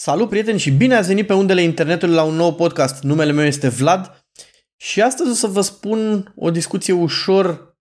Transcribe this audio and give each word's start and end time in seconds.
Salut 0.00 0.28
prieteni 0.28 0.58
și 0.58 0.70
bine 0.70 0.94
ați 0.94 1.08
venit 1.08 1.26
pe 1.26 1.32
undele 1.32 1.62
internetului 1.62 2.14
la 2.14 2.22
un 2.22 2.34
nou 2.34 2.54
podcast. 2.54 3.02
Numele 3.02 3.32
meu 3.32 3.44
este 3.44 3.68
Vlad 3.68 4.24
și 4.76 5.02
astăzi 5.02 5.30
o 5.30 5.32
să 5.32 5.46
vă 5.46 5.60
spun 5.60 6.32
o 6.36 6.50
discuție 6.50 6.92
ușor 6.92 7.76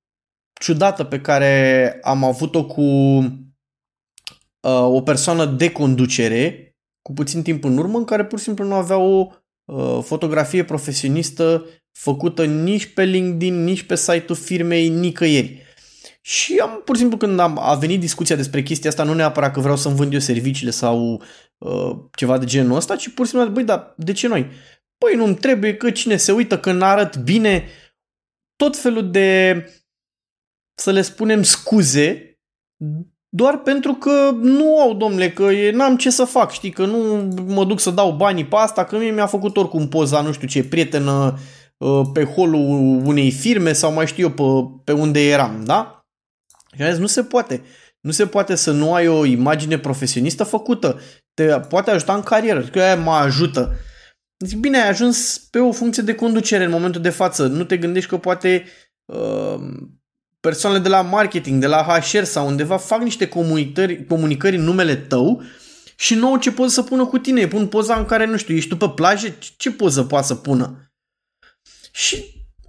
ciudată 0.60 1.04
pe 1.04 1.20
care 1.20 2.00
am 2.02 2.24
avut-o 2.24 2.66
cu 2.66 2.82
uh, 2.82 4.84
o 4.84 5.02
persoană 5.02 5.46
de 5.46 5.72
conducere 5.72 6.76
cu 7.02 7.14
puțin 7.14 7.42
timp 7.42 7.64
în 7.64 7.78
urmă 7.78 7.98
în 7.98 8.06
care 8.06 8.26
pur 8.26 8.38
și 8.38 8.44
simplu 8.44 8.66
nu 8.66 8.74
avea 8.74 8.98
o 8.98 9.28
uh, 9.66 10.00
fotografie 10.04 10.64
profesionistă 10.64 11.66
făcută 11.92 12.46
nici 12.46 12.94
pe 12.94 13.04
LinkedIn, 13.04 13.64
nici 13.64 13.84
pe 13.84 13.96
site-ul 13.96 14.38
firmei, 14.38 14.90
nicăieri. 14.90 15.62
Și 16.22 16.58
am, 16.58 16.82
pur 16.86 16.96
și 16.96 17.02
simplu, 17.02 17.18
când 17.18 17.40
am, 17.40 17.60
a 17.60 17.76
venit 17.76 18.00
discuția 18.00 18.36
despre 18.36 18.64
chestia 18.64 18.90
asta, 18.90 19.04
nu 19.04 19.14
neapărat 19.14 19.54
că 19.54 19.60
vreau 19.60 19.76
să-mi 19.76 19.96
vând 19.96 20.14
eu 20.14 20.20
serviciile 20.20 20.72
sau 20.72 21.22
uh, 21.58 21.98
ceva 22.16 22.38
de 22.38 22.46
genul 22.46 22.76
ăsta, 22.76 22.96
ci 22.96 23.10
pur 23.10 23.26
și 23.26 23.32
simplu, 23.32 23.50
băi, 23.50 23.64
dar 23.64 23.94
de 23.98 24.12
ce 24.12 24.28
noi? 24.28 24.52
Păi 24.98 25.16
nu-mi 25.16 25.36
trebuie 25.36 25.78
că 25.78 25.92
cine 25.92 26.16
se 26.16 26.32
uită 26.32 26.60
când 26.60 26.82
arăt 26.82 27.18
bine, 27.18 27.68
tot 28.56 28.78
felul 28.78 29.12
de, 29.12 29.64
să 30.82 30.92
le 30.92 31.02
spunem, 31.02 31.44
scuze, 31.44 32.40
doar 33.30 33.58
pentru 33.58 33.94
că 33.94 34.30
nu 34.34 34.80
au, 34.80 34.94
domnule, 34.94 35.32
că 35.32 35.44
e, 35.44 35.72
n-am 35.72 35.98
ce 35.98 36.10
să 36.10 36.24
fac, 36.24 36.52
știi, 36.52 36.72
că 36.72 36.86
nu 36.86 37.28
mă 37.48 37.66
duc 37.66 37.80
să 37.80 37.92
dau 37.92 38.12
banii 38.12 38.46
pe 38.46 38.56
asta, 38.56 38.86
că 38.86 38.98
mie 38.98 39.12
mi-a 39.12 39.26
făcut 39.26 39.58
oricum 39.58 39.88
poza, 39.88 40.22
nu 40.22 40.32
știu 40.32 40.48
ce, 40.48 40.64
prietenă 40.64 41.38
uh, 41.78 42.02
pe 42.14 42.24
holul 42.24 42.62
unei 43.06 43.32
firme 43.32 43.74
sau 43.74 43.94
mai 43.94 44.08
știu 44.08 44.24
eu 44.24 44.32
pe, 44.32 44.74
pe 44.84 45.00
unde 45.00 45.28
eram, 45.28 45.64
da? 45.66 46.06
Și 46.76 46.82
am 46.82 46.90
zis, 46.90 47.00
nu 47.00 47.08
se 47.08 47.24
poate. 47.24 47.64
Nu 48.02 48.12
se 48.12 48.28
poate 48.28 48.56
să 48.56 48.72
nu 48.72 48.94
ai 48.94 49.08
o 49.08 49.26
imagine 49.26 49.80
profesionistă 49.80 50.44
făcută. 50.44 51.00
Te 51.38 51.60
poate 51.60 51.92
ajuta 51.92 52.14
în 52.14 52.22
carieră. 52.22 52.62
Că 52.62 52.82
aia 52.82 52.96
mă 52.96 53.12
ajută. 53.12 53.76
Zic, 54.46 54.58
bine, 54.58 54.82
ai 54.82 54.90
ajuns 54.90 55.38
pe 55.38 55.60
o 55.60 55.72
funcție 55.72 56.04
de 56.04 56.16
conducere 56.16 56.64
în 56.64 56.72
momentul 56.72 57.02
de 57.02 57.10
față. 57.10 57.48
Nu 57.48 57.64
te 57.64 57.78
gândești 57.78 58.10
că 58.10 58.18
poate 58.18 58.66
uh, 59.06 59.60
persoanele 60.40 60.82
de 60.82 60.90
la 60.90 61.02
marketing, 61.02 61.62
de 61.62 61.68
la 61.68 61.84
HR 61.84 62.24
sau 62.24 62.48
undeva 62.48 62.78
fac 62.78 63.02
niște 63.02 63.28
comunicări, 63.28 64.06
comunicări 64.06 64.56
în 64.56 64.64
numele 64.64 64.96
tău 64.96 65.44
și 65.96 66.16
nouă 66.16 66.38
ce 66.38 66.52
poți 66.52 66.74
să 66.74 66.82
pună 66.82 67.06
cu 67.06 67.18
tine. 67.18 67.48
Pun 67.48 67.68
poza 67.68 67.96
în 67.96 68.06
care, 68.06 68.26
nu 68.26 68.38
știu, 68.38 68.56
ești 68.56 68.70
tu 68.70 68.78
pe 68.78 68.90
plajă, 68.90 69.36
ce 69.58 69.72
poză 69.72 70.04
poate 70.04 70.26
să 70.26 70.36
pună? 70.36 70.92
Și 71.92 72.26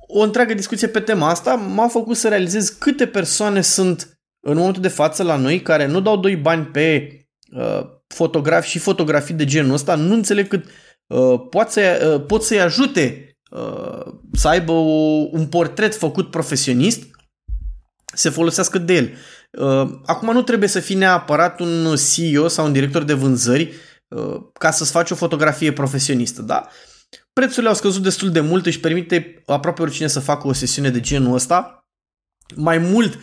o 0.06 0.22
întreagă 0.22 0.54
discuție 0.54 0.88
pe 0.88 1.00
tema 1.00 1.28
asta 1.28 1.54
m-a 1.54 1.88
făcut 1.88 2.16
să 2.16 2.28
realizez 2.28 2.68
câte 2.68 3.06
persoane 3.06 3.60
sunt 3.60 4.20
în 4.40 4.56
momentul 4.56 4.82
de 4.82 4.88
față 4.88 5.22
la 5.22 5.36
noi 5.36 5.62
care 5.62 5.86
nu 5.86 6.00
dau 6.00 6.16
doi 6.16 6.36
bani 6.36 6.64
pe 6.64 7.18
uh, 7.52 7.96
fotografi 8.14 8.68
și 8.68 8.78
fotografii 8.78 9.34
de 9.34 9.44
genul 9.44 9.72
ăsta, 9.72 9.94
nu 9.94 10.14
înțeleg 10.14 10.48
cât 10.48 10.64
uh, 11.06 11.40
pot, 11.50 11.70
să, 11.70 12.12
uh, 12.14 12.26
pot 12.26 12.42
să-i 12.42 12.60
ajute 12.60 13.36
uh, 13.50 14.12
să 14.32 14.48
aibă 14.48 14.72
o, 14.72 15.28
un 15.30 15.46
portret 15.46 15.94
făcut 15.94 16.30
profesionist, 16.30 17.02
se 18.14 18.28
folosească 18.28 18.78
de 18.78 18.94
el. 18.94 19.10
Uh, 19.50 19.98
acum 20.04 20.32
nu 20.32 20.42
trebuie 20.42 20.68
să 20.68 20.80
fii 20.80 20.96
neapărat 20.96 21.60
un 21.60 21.96
CEO 22.14 22.48
sau 22.48 22.66
un 22.66 22.72
director 22.72 23.02
de 23.02 23.12
vânzări 23.12 23.72
uh, 24.08 24.36
ca 24.52 24.70
să-ți 24.70 24.90
faci 24.90 25.10
o 25.10 25.14
fotografie 25.14 25.72
profesionistă, 25.72 26.42
da? 26.42 26.68
Prețurile 27.32 27.68
au 27.68 27.74
scăzut 27.74 28.02
destul 28.02 28.30
de 28.30 28.40
mult, 28.40 28.66
își 28.66 28.80
permite 28.80 29.42
aproape 29.46 29.82
oricine 29.82 30.06
să 30.06 30.20
facă 30.20 30.46
o 30.46 30.52
sesiune 30.52 30.90
de 30.90 31.00
genul 31.00 31.34
ăsta. 31.34 31.86
Mai 32.54 32.78
mult 32.78 33.18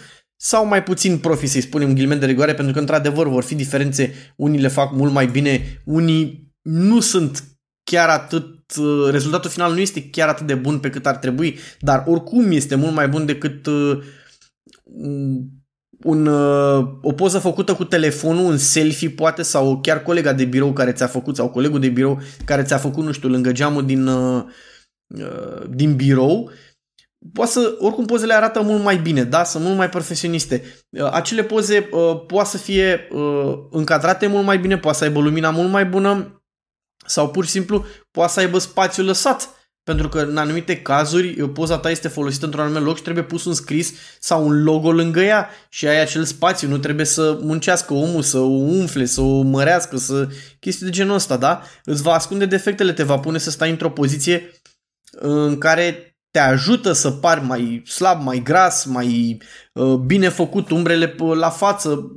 sau 0.47 0.65
mai 0.65 0.83
puțin 0.83 1.17
profi, 1.17 1.47
să-i 1.47 1.61
spunem 1.61 1.93
ghilimen 1.93 2.19
de 2.19 2.25
rigoare, 2.25 2.53
pentru 2.53 2.73
că 2.73 2.79
într-adevăr 2.79 3.27
vor 3.27 3.43
fi 3.43 3.55
diferențe, 3.55 4.13
unii 4.35 4.59
le 4.59 4.67
fac 4.67 4.91
mult 4.91 5.11
mai 5.11 5.27
bine, 5.27 5.81
unii 5.85 6.53
nu 6.61 6.99
sunt 6.99 7.43
chiar 7.83 8.09
atât, 8.09 8.75
uh, 8.75 9.07
rezultatul 9.09 9.49
final 9.49 9.73
nu 9.73 9.79
este 9.79 10.09
chiar 10.09 10.27
atât 10.27 10.47
de 10.47 10.55
bun 10.55 10.79
pe 10.79 10.89
cât 10.89 11.05
ar 11.05 11.15
trebui, 11.15 11.57
dar 11.79 12.03
oricum 12.07 12.51
este 12.51 12.75
mult 12.75 12.93
mai 12.93 13.07
bun 13.07 13.25
decât 13.25 13.65
uh, 13.65 13.97
un, 16.03 16.25
uh, 16.25 16.87
o 17.01 17.11
poză 17.11 17.39
făcută 17.39 17.73
cu 17.73 17.83
telefonul, 17.83 18.45
un 18.45 18.57
selfie 18.57 19.09
poate 19.09 19.41
sau 19.41 19.79
chiar 19.81 20.03
colega 20.03 20.33
de 20.33 20.45
birou 20.45 20.73
care 20.73 20.91
ți-a 20.91 21.07
făcut 21.07 21.35
sau 21.35 21.49
colegul 21.49 21.79
de 21.79 21.89
birou 21.89 22.21
care 22.45 22.63
ți-a 22.63 22.77
făcut, 22.77 23.03
nu 23.03 23.11
știu, 23.11 23.29
lângă 23.29 23.51
geamul 23.51 23.85
din, 23.85 24.07
uh, 24.07 24.43
uh, 25.07 25.69
din 25.69 25.95
birou, 25.95 26.51
poate 27.33 27.51
să, 27.51 27.75
oricum 27.79 28.05
pozele 28.05 28.33
arată 28.33 28.61
mult 28.61 28.83
mai 28.83 28.97
bine, 28.97 29.23
da? 29.23 29.43
Sunt 29.43 29.63
mult 29.63 29.77
mai 29.77 29.89
profesioniste. 29.89 30.63
Acele 31.11 31.43
poze 31.43 31.89
uh, 31.91 32.25
poate 32.27 32.49
să 32.49 32.57
fie 32.57 33.07
uh, 33.11 33.53
încadrate 33.71 34.27
mult 34.27 34.45
mai 34.45 34.57
bine, 34.57 34.77
poate 34.77 34.97
să 34.97 35.03
aibă 35.03 35.19
lumina 35.19 35.49
mult 35.49 35.71
mai 35.71 35.85
bună 35.85 36.43
sau 37.05 37.29
pur 37.29 37.45
și 37.45 37.51
simplu 37.51 37.85
poate 38.11 38.31
să 38.31 38.39
aibă 38.39 38.57
spațiu 38.57 39.03
lăsat 39.03 39.49
pentru 39.85 40.09
că 40.09 40.19
în 40.19 40.37
anumite 40.37 40.81
cazuri 40.81 41.49
poza 41.49 41.77
ta 41.77 41.89
este 41.89 42.07
folosită 42.07 42.45
într-un 42.45 42.63
anume 42.63 42.79
loc 42.79 42.95
și 42.95 43.03
trebuie 43.03 43.23
pus 43.23 43.45
un 43.45 43.53
scris 43.53 43.93
sau 44.19 44.45
un 44.45 44.63
logo 44.63 44.91
lângă 44.91 45.19
ea 45.19 45.49
și 45.69 45.87
ai 45.87 46.01
acel 46.01 46.23
spațiu, 46.23 46.67
nu 46.67 46.77
trebuie 46.77 47.05
să 47.05 47.39
muncească 47.41 47.93
omul, 47.93 48.21
să 48.21 48.37
o 48.37 48.45
umfle, 48.47 49.05
să 49.05 49.21
o 49.21 49.41
mărească, 49.41 49.97
să 49.97 50.27
chestii 50.59 50.85
de 50.85 50.91
genul 50.91 51.15
ăsta, 51.15 51.37
da? 51.37 51.61
Îți 51.83 52.01
va 52.01 52.13
ascunde 52.13 52.45
defectele, 52.45 52.93
te 52.93 53.03
va 53.03 53.19
pune 53.19 53.37
să 53.37 53.49
stai 53.49 53.69
într-o 53.69 53.89
poziție 53.89 54.51
în 55.11 55.57
care 55.57 56.14
te 56.35 56.41
ajută 56.41 56.91
să 56.91 57.11
pari 57.11 57.43
mai 57.43 57.81
slab, 57.85 58.21
mai 58.21 58.41
gras, 58.43 58.85
mai 58.85 59.37
uh, 59.73 59.93
bine 59.93 60.29
făcut, 60.29 60.69
umbrele 60.69 61.15
la 61.33 61.49
față. 61.49 62.11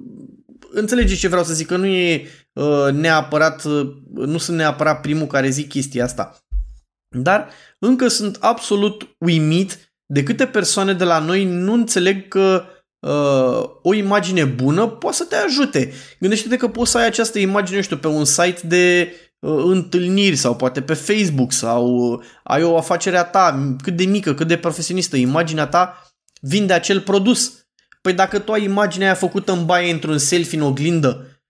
Înțelegeți 0.70 1.20
ce 1.20 1.28
vreau 1.28 1.44
să 1.44 1.52
zic, 1.54 1.66
că 1.66 1.76
nu 1.76 1.86
e 1.86 2.26
uh, 2.52 2.92
neapărat, 2.92 3.64
uh, 3.64 3.94
nu 4.14 4.38
sunt 4.38 4.56
neapărat 4.56 5.00
primul 5.00 5.26
care 5.26 5.48
zic 5.48 5.68
chestia 5.68 6.04
asta. 6.04 6.36
Dar 7.16 7.48
încă 7.78 8.08
sunt 8.08 8.36
absolut 8.40 9.16
uimit 9.18 9.94
de 10.06 10.22
câte 10.22 10.46
persoane 10.46 10.92
de 10.92 11.04
la 11.04 11.18
noi 11.18 11.44
nu 11.44 11.72
înțeleg 11.72 12.28
că 12.28 12.64
uh, 12.98 13.70
o 13.82 13.94
imagine 13.94 14.44
bună 14.44 14.86
poate 14.86 15.16
să 15.16 15.24
te 15.24 15.36
ajute. 15.36 15.92
Gândește-te 16.20 16.56
că 16.56 16.68
poți 16.68 16.90
să 16.90 16.98
ai 16.98 17.06
această 17.06 17.38
imagine, 17.38 17.76
nu 17.76 17.82
știu, 17.82 17.96
pe 17.96 18.06
un 18.06 18.24
site 18.24 18.60
de 18.64 19.12
uh, 19.12 19.27
întâlniri 19.40 20.36
sau 20.36 20.56
poate 20.56 20.82
pe 20.82 20.94
Facebook 20.94 21.52
sau 21.52 21.86
uh, 21.86 22.24
ai 22.42 22.62
o 22.62 22.76
afacere 22.76 23.16
a 23.16 23.24
ta 23.24 23.74
cât 23.82 23.96
de 23.96 24.04
mică, 24.04 24.34
cât 24.34 24.46
de 24.46 24.58
profesionistă, 24.58 25.16
imaginea 25.16 25.66
ta 25.66 26.02
vinde 26.40 26.72
acel 26.72 27.00
produs. 27.00 27.66
Păi 28.00 28.12
dacă 28.12 28.38
tu 28.38 28.52
ai 28.52 28.64
imaginea 28.64 29.06
aia 29.06 29.16
făcută 29.16 29.52
în 29.52 29.66
baie 29.66 29.92
într-un 29.92 30.18
selfie 30.18 30.58
în 30.58 30.64
oglindă, 30.64 31.42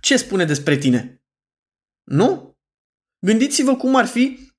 ce 0.00 0.16
spune 0.16 0.44
despre 0.44 0.76
tine? 0.76 1.22
Nu? 2.04 2.56
Gândiți-vă 3.26 3.76
cum 3.76 3.96
ar 3.96 4.06
fi 4.06 4.52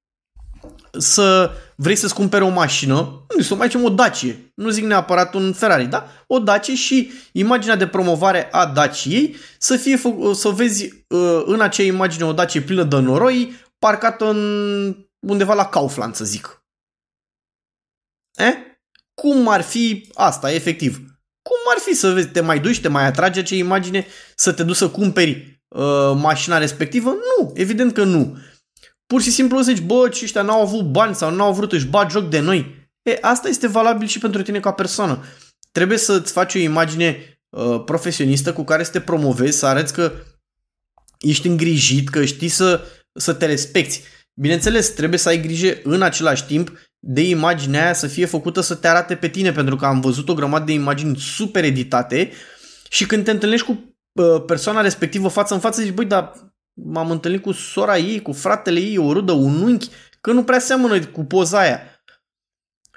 să 0.98 1.52
vrei 1.76 1.96
să-ți 1.96 2.14
cumperi 2.14 2.44
o 2.44 2.50
mașină, 2.50 3.26
să 3.40 3.56
mai 3.56 3.68
zicem 3.68 3.84
o 3.84 3.90
Dacie, 3.90 4.52
nu 4.56 4.70
zic 4.70 4.84
neapărat 4.84 5.34
un 5.34 5.54
Ferrari, 5.54 5.86
da? 5.86 6.08
O 6.28 6.40
Dacie 6.40 6.76
și 6.76 7.12
imaginea 7.32 7.76
de 7.76 7.88
promovare 7.88 8.48
a 8.52 8.66
Daciei 8.66 9.36
să 9.58 9.78
fie 9.78 10.02
să 10.34 10.50
vezi 10.50 11.06
uh, 11.08 11.42
în 11.46 11.62
acea 11.62 11.84
imagine 11.84 12.26
o 12.26 12.34
Dacie 12.34 12.62
plină 12.62 12.84
de 12.84 12.98
noroi 12.98 13.54
parcată 13.80 14.30
în 14.30 14.96
undeva 15.28 15.54
la 15.54 15.66
Kaufland, 15.66 16.16
să 16.16 16.26
zic. 16.26 16.66
Eh? 18.36 18.54
Cum 19.14 19.48
ar 19.48 19.62
fi 19.62 20.10
asta, 20.14 20.52
efectiv? 20.52 20.96
Cum 21.42 21.58
ar 21.74 21.78
fi 21.80 21.94
să 21.94 22.12
vezi, 22.12 22.28
te 22.28 22.42
mai 22.42 22.60
duci, 22.60 22.82
te 22.82 22.88
mai 22.88 23.06
atrage 23.06 23.40
acea 23.40 23.56
imagine, 23.56 24.06
să 24.36 24.52
te 24.52 24.64
duci 24.64 24.76
să 24.76 24.90
cumperi 24.90 25.62
uh, 25.68 26.12
mașina 26.16 26.58
respectivă? 26.58 27.10
Nu, 27.10 27.52
evident 27.56 27.94
că 27.94 28.04
nu. 28.04 28.38
Pur 29.08 29.22
și 29.22 29.32
simplu 29.32 29.62
zici, 29.62 29.82
bă, 29.82 30.10
ce 30.10 30.24
ăștia 30.24 30.42
n-au 30.42 30.62
avut 30.62 30.92
bani 30.92 31.16
sau 31.16 31.32
n-au 31.36 31.54
vrut 31.54 31.72
își 31.72 31.88
bat 31.88 32.12
joc 32.12 32.30
de 32.30 32.40
noi. 32.40 32.90
E, 33.02 33.18
asta 33.22 33.48
este 33.48 33.68
valabil 33.68 34.08
și 34.08 34.20
pentru 34.20 34.42
tine 34.42 34.60
ca 34.60 34.72
persoană. 34.72 35.24
Trebuie 35.72 35.98
să-ți 35.98 36.32
faci 36.32 36.56
o 36.56 36.60
imagine 36.60 37.40
uh, 37.50 37.84
profesionistă 37.86 38.54
cu 38.54 38.64
care 38.64 38.84
să 38.84 38.92
te 38.92 39.02
promovezi, 39.02 39.58
să 39.58 39.66
arăți 39.66 39.94
că 39.94 40.12
ești 41.20 41.48
îngrijit, 41.48 42.10
că 42.10 42.26
știi 42.26 42.48
să, 42.48 42.84
să 43.20 43.34
te 43.34 43.46
respecti. 43.46 44.02
Bineînțeles, 44.34 44.90
trebuie 44.90 45.20
să 45.20 45.30
ai 45.30 45.42
grijă 45.42 45.78
în 45.84 46.02
același 46.02 46.46
timp 46.46 46.80
de 47.00 47.22
imaginea 47.22 47.84
aia 47.84 47.94
să 47.94 48.08
fie 48.08 48.26
făcută 48.26 48.62
să 48.62 48.76
te 48.76 48.88
arate 48.88 49.16
pe 49.16 49.30
tine, 49.30 49.52
pentru 49.52 49.76
că 49.76 49.86
am 49.86 50.00
văzut 50.02 50.30
o 50.30 50.34
grămadă 50.34 50.66
de 50.66 50.72
imagini 50.72 51.18
super 51.18 51.64
editate 51.64 52.32
și 52.90 53.06
când 53.06 53.24
te 53.24 53.32
întâlnești 53.32 53.66
cu 53.66 53.96
uh, 54.12 54.44
persoana 54.46 54.82
respectivă 54.82 55.28
față 55.28 55.54
în 55.54 55.60
față, 55.60 55.82
zici, 55.82 55.94
băi, 55.94 56.06
dar 56.06 56.32
m-am 56.76 57.12
întâlnit 57.12 57.42
cu 57.42 57.52
sora 57.52 57.98
ei, 57.98 58.22
cu 58.22 58.32
fratele 58.32 58.80
ei, 58.80 58.98
o 58.98 59.14
rudă, 59.14 59.32
un 59.32 59.62
unchi, 59.62 59.90
că 60.22 60.32
nu 60.32 60.44
prea 60.44 60.60
seamănă 60.60 61.06
cu 61.06 61.24
poza 61.24 61.60
aia. 61.60 61.80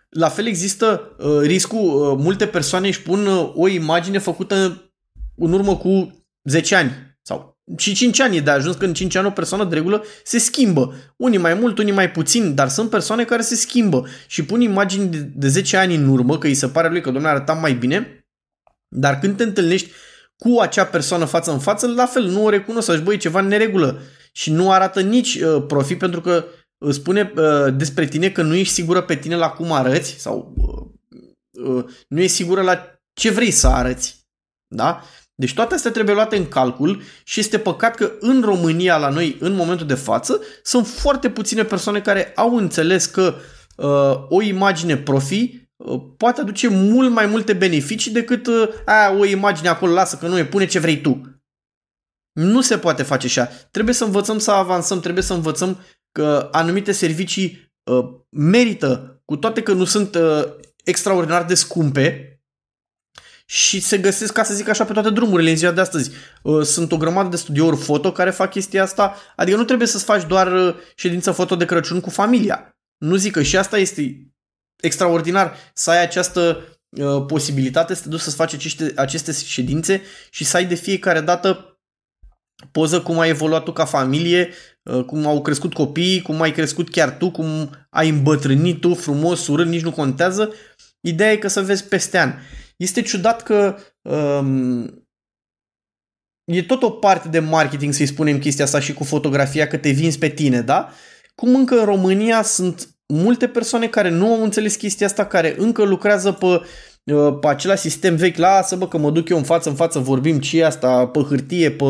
La 0.08 0.28
fel 0.28 0.46
există 0.46 1.16
uh, 1.18 1.40
riscul, 1.40 1.78
uh, 1.78 2.18
multe 2.22 2.46
persoane 2.46 2.86
își 2.86 3.02
pun 3.02 3.26
uh, 3.26 3.52
o 3.54 3.68
imagine 3.68 4.18
făcută 4.18 4.82
în 5.36 5.52
urmă 5.52 5.76
cu 5.76 6.24
10 6.44 6.74
ani 6.74 7.16
sau 7.22 7.58
și 7.76 7.94
5 7.94 8.20
ani 8.20 8.36
e 8.36 8.40
de 8.40 8.50
ajuns 8.50 8.76
că 8.76 8.84
în 8.84 8.94
5 8.94 9.14
ani 9.14 9.26
o 9.26 9.30
persoană 9.30 9.64
de 9.64 9.74
regulă 9.74 10.04
se 10.24 10.38
schimbă. 10.38 10.94
Unii 11.16 11.38
mai 11.38 11.54
mult, 11.54 11.78
unii 11.78 11.92
mai 11.92 12.10
puțin, 12.10 12.54
dar 12.54 12.68
sunt 12.68 12.90
persoane 12.90 13.24
care 13.24 13.42
se 13.42 13.54
schimbă 13.54 14.06
și 14.26 14.44
pun 14.44 14.60
imagini 14.60 15.06
de, 15.06 15.18
de 15.18 15.48
10 15.48 15.76
ani 15.76 15.94
în 15.94 16.08
urmă, 16.08 16.38
că 16.38 16.46
îi 16.46 16.54
se 16.54 16.68
pare 16.68 16.88
lui 16.88 17.00
că 17.00 17.10
domnule 17.10 17.32
arăta 17.34 17.52
mai 17.52 17.72
bine, 17.72 18.26
dar 18.88 19.18
când 19.18 19.36
te 19.36 19.42
întâlnești 19.42 19.90
cu 20.38 20.60
acea 20.60 20.84
persoană 20.84 21.24
față 21.24 21.52
în 21.52 21.58
față, 21.58 21.86
la 21.86 22.06
fel, 22.06 22.24
nu 22.24 22.44
o 22.44 22.48
recunosc, 22.48 22.88
aș 22.88 23.00
băi, 23.00 23.16
ceva 23.16 23.40
în 23.40 23.46
neregulă. 23.46 24.00
și 24.32 24.52
nu 24.52 24.72
arată 24.72 25.00
nici 25.00 25.34
uh, 25.34 25.64
profit 25.66 25.98
pentru 25.98 26.20
că 26.20 26.44
spune 26.90 27.32
uh, 27.36 27.74
despre 27.76 28.06
tine 28.06 28.30
că 28.30 28.42
nu 28.42 28.54
ești 28.54 28.72
sigură 28.72 29.00
pe 29.00 29.16
tine 29.16 29.36
la 29.36 29.48
cum 29.48 29.72
arăți 29.72 30.14
sau 30.18 30.54
uh, 30.56 30.86
uh, 31.64 31.84
nu 32.08 32.20
ești 32.20 32.36
sigură 32.36 32.62
la 32.62 33.00
ce 33.12 33.30
vrei 33.30 33.50
să 33.50 33.66
arăți. 33.66 34.26
Da? 34.66 35.02
Deci 35.34 35.54
toate 35.54 35.74
astea 35.74 35.90
trebuie 35.90 36.14
luate 36.14 36.36
în 36.36 36.48
calcul 36.48 37.02
și 37.24 37.40
este 37.40 37.58
păcat 37.58 37.94
că 37.94 38.12
în 38.20 38.42
România, 38.42 38.96
la 38.96 39.08
noi, 39.08 39.36
în 39.40 39.54
momentul 39.54 39.86
de 39.86 39.94
față, 39.94 40.40
sunt 40.62 40.86
foarte 40.86 41.30
puține 41.30 41.64
persoane 41.64 42.00
care 42.00 42.32
au 42.34 42.56
înțeles 42.56 43.06
că 43.06 43.34
uh, 43.76 44.26
o 44.28 44.42
imagine 44.42 44.96
profi 44.96 45.42
uh, 45.42 45.60
poate 46.16 46.40
aduce 46.40 46.68
mult 46.68 47.10
mai 47.10 47.26
multe 47.26 47.52
beneficii 47.52 48.12
decât 48.12 48.46
uh, 48.46 48.68
aia, 48.84 49.18
o 49.18 49.24
imagine 49.24 49.68
acolo, 49.68 49.92
lasă 49.92 50.16
că 50.16 50.26
nu 50.26 50.38
e, 50.38 50.44
pune 50.44 50.66
ce 50.66 50.78
vrei 50.78 51.00
tu. 51.00 51.42
Nu 52.32 52.60
se 52.60 52.78
poate 52.78 53.02
face 53.02 53.26
așa. 53.26 53.44
Trebuie 53.46 53.94
să 53.94 54.04
învățăm 54.04 54.38
să 54.38 54.50
avansăm, 54.50 55.00
trebuie 55.00 55.22
să 55.22 55.34
învățăm 55.34 55.78
că 56.12 56.48
anumite 56.52 56.92
servicii 56.92 57.72
uh, 57.90 58.08
merită, 58.28 59.22
cu 59.24 59.36
toate 59.36 59.62
că 59.62 59.72
nu 59.72 59.84
sunt 59.84 60.14
uh, 60.14 60.44
extraordinar 60.84 61.44
de 61.44 61.54
scumpe, 61.54 62.38
și 63.50 63.80
se 63.80 63.98
găsesc, 63.98 64.32
ca 64.32 64.42
să 64.42 64.54
zic 64.54 64.68
așa, 64.68 64.84
pe 64.84 64.92
toate 64.92 65.10
drumurile 65.10 65.50
în 65.50 65.56
ziua 65.56 65.72
de 65.72 65.80
astăzi. 65.80 66.10
Uh, 66.42 66.62
sunt 66.62 66.92
o 66.92 66.96
grămadă 66.96 67.28
de 67.28 67.36
studiouri 67.36 67.76
foto 67.76 68.12
care 68.12 68.30
fac 68.30 68.50
chestia 68.50 68.82
asta, 68.82 69.16
adică 69.36 69.56
nu 69.56 69.64
trebuie 69.64 69.88
să-ți 69.88 70.04
faci 70.04 70.26
doar 70.26 70.52
uh, 70.52 70.74
ședință 70.94 71.32
foto 71.32 71.56
de 71.56 71.64
Crăciun 71.64 72.00
cu 72.00 72.10
familia. 72.10 72.76
Nu 72.98 73.16
zic 73.16 73.32
că 73.32 73.42
și 73.42 73.56
asta 73.56 73.78
este 73.78 74.32
extraordinar, 74.80 75.56
să 75.74 75.90
ai 75.90 76.02
această 76.02 76.64
uh, 76.88 77.24
posibilitate 77.26 77.94
să 77.94 78.02
te 78.02 78.08
duci 78.08 78.20
să-ți 78.20 78.36
faci 78.36 78.54
aceste, 78.54 78.92
aceste 78.96 79.32
ședințe 79.32 80.02
și 80.30 80.44
să 80.44 80.56
ai 80.56 80.66
de 80.66 80.74
fiecare 80.74 81.20
dată 81.20 81.78
poză 82.72 83.00
cum 83.00 83.18
ai 83.18 83.28
evoluat 83.28 83.62
tu 83.64 83.72
ca 83.72 83.84
familie, 83.84 84.52
uh, 84.82 85.04
cum 85.04 85.26
au 85.26 85.42
crescut 85.42 85.74
copiii, 85.74 86.22
cum 86.22 86.40
ai 86.40 86.52
crescut 86.52 86.90
chiar 86.90 87.16
tu, 87.16 87.30
cum 87.30 87.70
ai 87.90 88.08
îmbătrânit 88.08 88.80
tu 88.80 88.94
frumos, 88.94 89.46
urât, 89.46 89.66
nici 89.66 89.82
nu 89.82 89.92
contează. 89.92 90.54
Ideea 91.00 91.32
e 91.32 91.36
că 91.36 91.48
să 91.48 91.62
vezi 91.62 91.84
peste 91.84 92.18
ani. 92.18 92.34
Este 92.76 93.02
ciudat 93.02 93.42
că 93.42 93.76
um, 94.02 95.06
e 96.44 96.62
tot 96.62 96.82
o 96.82 96.90
parte 96.90 97.28
de 97.28 97.38
marketing 97.38 97.92
să-i 97.92 98.06
spunem 98.06 98.38
chestia 98.38 98.64
asta 98.64 98.80
și 98.80 98.92
cu 98.92 99.04
fotografia 99.04 99.66
că 99.66 99.76
te 99.76 99.90
vinzi 99.90 100.18
pe 100.18 100.28
tine, 100.28 100.60
da? 100.60 100.92
Cum 101.34 101.54
încă 101.54 101.78
în 101.78 101.84
România 101.84 102.42
sunt 102.42 102.97
multe 103.14 103.48
persoane 103.48 103.88
care 103.88 104.10
nu 104.10 104.34
au 104.34 104.42
înțeles 104.42 104.76
chestia 104.76 105.06
asta, 105.06 105.26
care 105.26 105.54
încă 105.58 105.82
lucrează 105.84 106.32
pe, 106.32 106.46
uh, 107.12 107.38
pe 107.40 107.48
același 107.48 107.80
sistem 107.80 108.16
vechi, 108.16 108.36
lasă 108.36 108.76
bă 108.76 108.88
că 108.88 108.98
mă 108.98 109.10
duc 109.10 109.28
eu 109.28 109.36
în 109.36 109.42
față, 109.42 109.68
în 109.68 109.74
față, 109.74 109.98
vorbim 109.98 110.40
ce 110.40 110.58
e 110.58 110.64
asta, 110.64 111.06
pe 111.06 111.20
hârtie, 111.20 111.70
pe... 111.70 111.84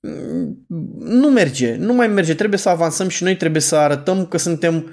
Mm, 0.00 0.66
nu 0.98 1.30
merge, 1.30 1.76
nu 1.76 1.92
mai 1.92 2.06
merge, 2.06 2.34
trebuie 2.34 2.58
să 2.58 2.68
avansăm 2.68 3.08
și 3.08 3.22
noi 3.22 3.36
trebuie 3.36 3.62
să 3.62 3.76
arătăm 3.76 4.26
că 4.26 4.38
suntem 4.38 4.90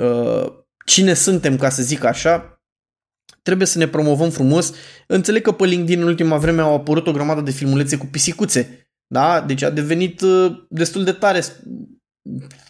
uh, 0.00 0.46
cine 0.84 1.14
suntem, 1.14 1.56
ca 1.56 1.68
să 1.68 1.82
zic 1.82 2.04
așa, 2.04 2.52
Trebuie 3.42 3.66
să 3.66 3.78
ne 3.78 3.88
promovăm 3.88 4.30
frumos. 4.30 4.72
Înțeleg 5.06 5.42
că 5.42 5.52
pe 5.52 5.64
LinkedIn 5.64 6.00
în 6.00 6.06
ultima 6.06 6.36
vreme 6.36 6.60
au 6.60 6.74
apărut 6.74 7.06
o 7.06 7.12
grămadă 7.12 7.40
de 7.40 7.50
filmulețe 7.50 7.96
cu 7.96 8.06
pisicuțe. 8.06 8.86
Da? 9.06 9.40
Deci 9.40 9.62
a 9.62 9.70
devenit 9.70 10.20
uh, 10.20 10.66
destul 10.68 11.04
de 11.04 11.12
tare 11.12 11.42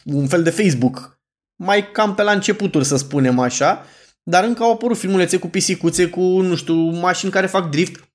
un 0.04 0.26
fel 0.26 0.42
de 0.42 0.50
Facebook. 0.50 1.20
Mai 1.56 1.90
cam 1.90 2.14
pe 2.14 2.22
la 2.22 2.32
începuturi, 2.32 2.84
să 2.84 2.96
spunem 2.96 3.38
așa. 3.38 3.86
Dar 4.22 4.44
încă 4.44 4.62
au 4.62 4.72
apărut 4.72 4.98
filmulețe 4.98 5.38
cu 5.38 5.48
pisicuțe, 5.48 6.08
cu, 6.08 6.20
nu 6.20 6.54
știu, 6.54 6.74
mașini 6.74 7.30
care 7.30 7.46
fac 7.46 7.70
drift 7.70 8.12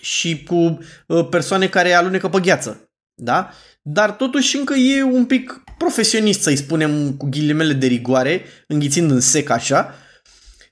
și 0.00 0.42
cu 0.42 0.78
uh, 1.06 1.28
persoane 1.28 1.68
care 1.68 1.92
alunecă 1.92 2.28
pe 2.28 2.40
gheață. 2.40 2.90
Da? 3.14 3.50
Dar 3.82 4.10
totuși 4.10 4.56
încă 4.56 4.74
e 4.74 5.02
un 5.02 5.26
pic 5.26 5.62
profesionist, 5.78 6.40
să-i 6.40 6.56
spunem 6.56 7.12
cu 7.16 7.26
ghilimele 7.26 7.72
de 7.72 7.86
rigoare, 7.86 8.44
înghițind 8.66 9.10
în 9.10 9.20
sec 9.20 9.50
așa, 9.50 9.94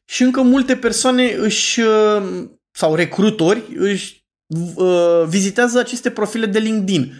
și 0.04 0.22
încă 0.22 0.42
multe 0.42 0.76
persoane 0.76 1.30
își, 1.32 1.80
uh, 1.80 2.48
sau 2.70 2.94
recrutori, 2.94 3.62
își 3.74 4.26
uh, 4.74 5.24
vizitează 5.26 5.78
aceste 5.78 6.10
profile 6.10 6.46
de 6.46 6.58
LinkedIn. 6.58 7.12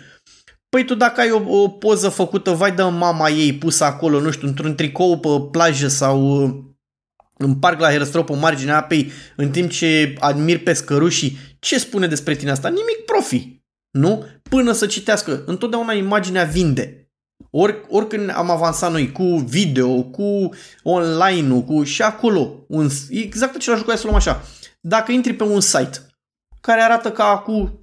Păi 0.69 0.85
tu 0.85 0.95
dacă 0.95 1.21
ai 1.21 1.31
o, 1.31 1.61
o 1.63 1.69
poză 1.69 2.09
făcută, 2.09 2.51
vai 2.51 2.73
de 2.73 2.83
mama 2.83 3.29
ei 3.29 3.55
pusă 3.55 3.85
acolo, 3.85 4.21
nu 4.21 4.31
știu, 4.31 4.49
într-un 4.49 4.75
tricou 4.75 5.19
pe 5.19 5.29
plajă 5.51 5.89
sau 5.89 6.43
uh, 6.43 6.55
în 7.37 7.55
parc 7.55 7.81
la 7.81 7.91
Herăstrău 7.91 8.25
pe 8.25 8.35
marginea 8.35 8.77
apei, 8.77 9.11
în 9.37 9.51
timp 9.51 9.71
ce 9.71 10.15
admir 10.19 10.63
pescărușii, 10.63 11.39
ce 11.59 11.79
spune 11.79 12.07
despre 12.07 12.35
tine 12.35 12.51
asta? 12.51 12.69
Nimic 12.69 13.05
profi, 13.07 13.63
nu? 13.91 14.25
Până 14.43 14.73
să 14.73 14.87
citească. 14.87 15.43
Întotdeauna 15.47 15.93
imaginea 15.93 16.45
vinde. 16.45 17.11
Ori, 17.51 17.85
oricând 17.89 18.33
am 18.35 18.51
avansat 18.51 18.91
noi 18.91 19.13
cu 19.13 19.25
video, 19.25 20.03
cu 20.03 20.49
online-ul, 20.83 21.63
cu 21.63 21.83
și 21.83 22.03
acolo, 22.03 22.65
un, 22.69 22.89
exact 23.11 23.55
același 23.55 23.81
lucru, 23.81 23.97
să 23.97 24.03
luăm 24.05 24.17
așa. 24.17 24.43
Dacă 24.81 25.13
intri 25.13 25.33
pe 25.33 25.43
un 25.43 25.61
site 25.61 26.08
care 26.61 26.81
arată 26.81 27.13
ca 27.13 27.25
acum 27.25 27.81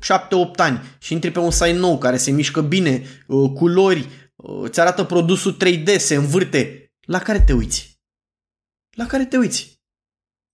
7-8 0.53 0.55
ani 0.55 0.81
și 0.99 1.13
intri 1.13 1.31
pe 1.31 1.39
un 1.39 1.51
site 1.51 1.71
nou 1.71 1.97
care 1.97 2.17
se 2.17 2.31
mișcă 2.31 2.61
bine, 2.61 3.03
uh, 3.27 3.51
culori, 3.51 4.07
uh, 4.35 4.59
îți 4.61 4.79
arată 4.79 5.03
produsul 5.03 5.57
3D, 5.63 5.97
se 5.97 6.15
învârte, 6.15 6.93
la 7.01 7.19
care 7.19 7.41
te 7.41 7.53
uiți? 7.53 7.99
La 8.97 9.05
care 9.05 9.25
te 9.25 9.37
uiți? 9.37 9.81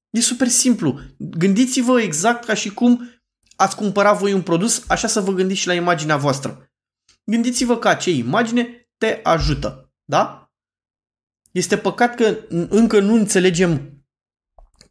E 0.10 0.20
super 0.20 0.48
simplu. 0.48 1.00
Gândiți-vă 1.18 2.02
exact 2.02 2.46
ca 2.46 2.54
și 2.54 2.74
cum 2.74 3.10
ați 3.56 3.76
cumpăra 3.76 4.14
voi 4.14 4.34
un 4.34 4.42
produs, 4.42 4.84
așa 4.88 5.08
să 5.08 5.20
vă 5.20 5.32
gândiți 5.32 5.60
și 5.60 5.68
la 5.68 5.74
imaginea 5.74 6.18
voastră. 6.18 6.72
Gândiți-vă 7.24 7.78
că 7.78 7.88
acea 7.88 8.12
imagine 8.12 8.90
te 8.98 9.20
ajută. 9.24 9.94
Da? 10.04 10.52
Este 11.52 11.78
păcat 11.78 12.16
că 12.16 12.38
încă 12.50 13.00
nu 13.00 13.14
înțelegem 13.14 14.04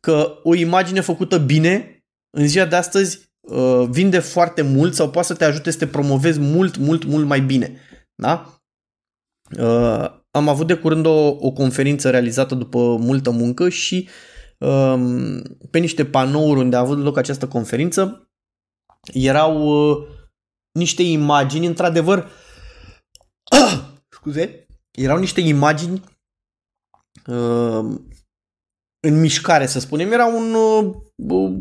că 0.00 0.40
o 0.42 0.54
imagine 0.54 1.00
făcută 1.00 1.38
bine 1.38 1.99
în 2.30 2.48
ziua 2.48 2.64
de 2.64 2.76
astăzi 2.76 3.32
uh, 3.40 3.86
vinde 3.88 4.18
foarte 4.18 4.62
mult 4.62 4.94
sau 4.94 5.10
poate 5.10 5.26
să 5.26 5.34
te 5.34 5.44
ajute 5.44 5.70
să 5.70 5.78
te 5.78 5.86
promovezi 5.86 6.40
mult, 6.40 6.76
mult, 6.76 7.04
mult 7.04 7.26
mai 7.26 7.40
bine. 7.40 7.80
Da? 8.14 8.60
Uh, 9.58 10.18
am 10.30 10.48
avut 10.48 10.66
de 10.66 10.74
curând 10.74 11.06
o, 11.06 11.28
o 11.28 11.52
conferință 11.52 12.10
realizată 12.10 12.54
după 12.54 12.78
multă 12.96 13.30
muncă 13.30 13.68
și 13.68 14.08
um, 14.58 15.42
pe 15.70 15.78
niște 15.78 16.04
panouri 16.04 16.60
unde 16.60 16.76
a 16.76 16.80
avut 16.80 16.98
loc 16.98 17.16
această 17.16 17.48
conferință 17.48 18.30
erau 19.12 19.66
uh, 19.90 20.06
niște 20.72 21.02
imagini, 21.02 21.66
într-adevăr, 21.66 22.30
scuze, 24.16 24.66
erau 24.90 25.18
niște 25.18 25.40
imagini 25.40 26.02
uh, 27.26 28.00
în 29.00 29.20
mișcare, 29.20 29.66
să 29.66 29.80
spunem. 29.80 30.12
Era 30.12 30.26
un, 30.26 30.54
uh, 30.54 31.52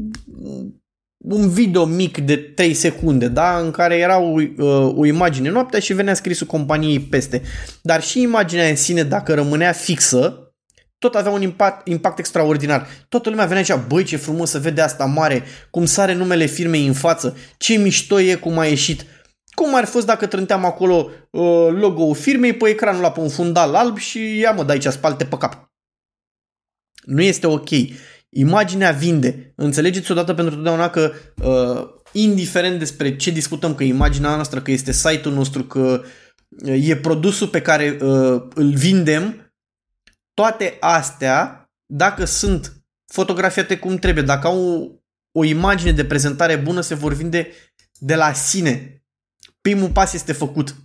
un 1.17 1.49
video 1.49 1.85
mic 1.85 2.17
de 2.17 2.35
3 2.35 2.73
secunde, 2.73 3.27
da? 3.27 3.59
în 3.59 3.71
care 3.71 3.97
era 3.97 4.19
o, 4.19 4.41
uh, 4.57 4.93
o 4.95 5.05
imagine 5.05 5.49
noaptea 5.49 5.79
și 5.79 5.93
venea 5.93 6.13
scrisul 6.13 6.47
companiei 6.47 6.99
peste. 6.99 7.41
Dar 7.81 8.03
și 8.03 8.21
imaginea 8.21 8.67
în 8.67 8.75
sine, 8.75 9.03
dacă 9.03 9.33
rămânea 9.33 9.71
fixă, 9.71 10.43
tot 10.97 11.15
avea 11.15 11.31
un 11.31 11.41
impact, 11.41 11.87
impact 11.87 12.19
extraordinar. 12.19 12.87
Toată 13.09 13.29
lumea 13.29 13.45
venea 13.45 13.63
și 13.63 13.71
zicea, 13.71 13.85
băi 13.87 14.03
ce 14.03 14.17
frumos 14.17 14.49
să 14.49 14.59
vede 14.59 14.81
asta 14.81 15.05
mare, 15.05 15.43
cum 15.69 15.85
sare 15.85 16.13
numele 16.13 16.45
firmei 16.45 16.87
în 16.87 16.93
față, 16.93 17.37
ce 17.57 17.77
mișto 17.77 18.19
e 18.19 18.35
cum 18.35 18.57
a 18.57 18.65
ieșit. 18.65 19.05
Cum 19.51 19.75
ar 19.75 19.85
fi 19.85 19.91
fost 19.91 20.05
dacă 20.05 20.25
trânteam 20.25 20.65
acolo 20.65 21.09
uh, 21.29 21.67
logo-ul 21.71 22.15
firmei 22.15 22.53
pe 22.53 22.69
ecranul 22.69 23.01
la 23.01 23.11
pe 23.11 23.19
un 23.19 23.29
fundal 23.29 23.75
alb 23.75 23.97
și 23.97 24.39
ia 24.39 24.51
mă, 24.51 24.63
de 24.63 24.71
aici 24.71 24.85
spalte 24.85 25.25
pe 25.25 25.37
cap. 25.37 25.68
Nu 27.03 27.21
este 27.21 27.47
ok. 27.47 27.69
Imaginea 28.29 28.91
vinde. 28.91 29.53
Înțelegeți 29.55 30.11
odată 30.11 30.33
pentru 30.33 30.55
totdeauna 30.55 30.89
că 30.89 31.11
uh, 31.43 32.01
indiferent 32.11 32.79
despre 32.79 33.15
ce 33.15 33.31
discutăm, 33.31 33.75
că 33.75 33.83
imaginea 33.83 34.35
noastră, 34.35 34.61
că 34.61 34.71
este 34.71 34.91
site-ul 34.91 35.33
nostru, 35.33 35.63
că 35.63 36.03
uh, 36.65 36.87
e 36.87 36.97
produsul 36.97 37.47
pe 37.47 37.61
care 37.61 37.97
uh, 38.01 38.43
îl 38.53 38.73
vindem, 38.73 39.53
toate 40.33 40.77
astea, 40.79 41.69
dacă 41.85 42.25
sunt 42.25 42.83
fotografiate 43.05 43.77
cum 43.77 43.97
trebuie, 43.97 44.23
dacă 44.23 44.47
au 44.47 44.59
o, 44.59 45.39
o 45.39 45.43
imagine 45.43 45.91
de 45.91 46.05
prezentare 46.05 46.55
bună, 46.55 46.81
se 46.81 46.95
vor 46.95 47.13
vinde 47.13 47.47
de 47.99 48.15
la 48.15 48.33
sine 48.33 48.99
primul 49.61 49.89
pas 49.89 50.13
este 50.13 50.33
făcut. 50.33 50.75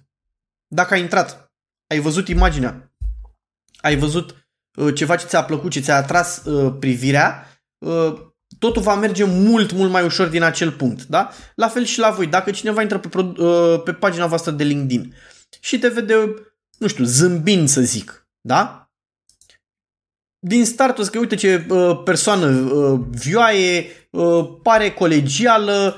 Dacă 0.66 0.94
ai 0.94 1.00
intrat, 1.00 1.52
ai 1.86 1.98
văzut 1.98 2.28
imaginea, 2.28 2.94
ai 3.76 3.96
văzut 3.96 4.30
uh, 4.30 4.36
ceva 4.94 5.16
ce 5.16 5.26
ți-a 5.26 5.44
plăcut, 5.44 5.70
ce 5.70 5.80
ți-a 5.80 5.96
atras 5.96 6.42
uh, 6.44 6.74
privirea, 6.78 7.46
uh, 7.78 8.14
totul 8.58 8.82
va 8.82 8.94
merge 8.94 9.24
mult, 9.24 9.72
mult 9.72 9.90
mai 9.90 10.04
ușor 10.04 10.26
din 10.26 10.42
acel 10.42 10.72
punct. 10.72 11.04
Da? 11.04 11.30
La 11.54 11.68
fel 11.68 11.84
și 11.84 11.98
la 11.98 12.10
voi. 12.10 12.26
Dacă 12.26 12.50
cineva 12.50 12.82
intră 12.82 12.98
pe, 12.98 13.18
uh, 13.18 13.82
pe 13.84 13.92
pagina 13.92 14.26
voastră 14.26 14.50
de 14.50 14.64
LinkedIn 14.64 15.14
și 15.60 15.78
te 15.78 15.88
vede, 15.88 16.14
nu 16.78 16.86
știu, 16.86 17.04
zâmbind 17.04 17.68
să 17.68 17.80
zic, 17.80 18.28
da? 18.40 18.88
Din 20.38 20.64
start 20.64 20.98
o 20.98 21.02
să 21.02 21.10
că 21.10 21.18
uite 21.18 21.34
ce 21.34 21.66
uh, 21.68 22.02
persoană 22.04 22.46
uh, 22.46 23.00
vioaie, 23.10 23.86
uh, 24.10 24.48
pare 24.62 24.90
colegială, 24.90 25.96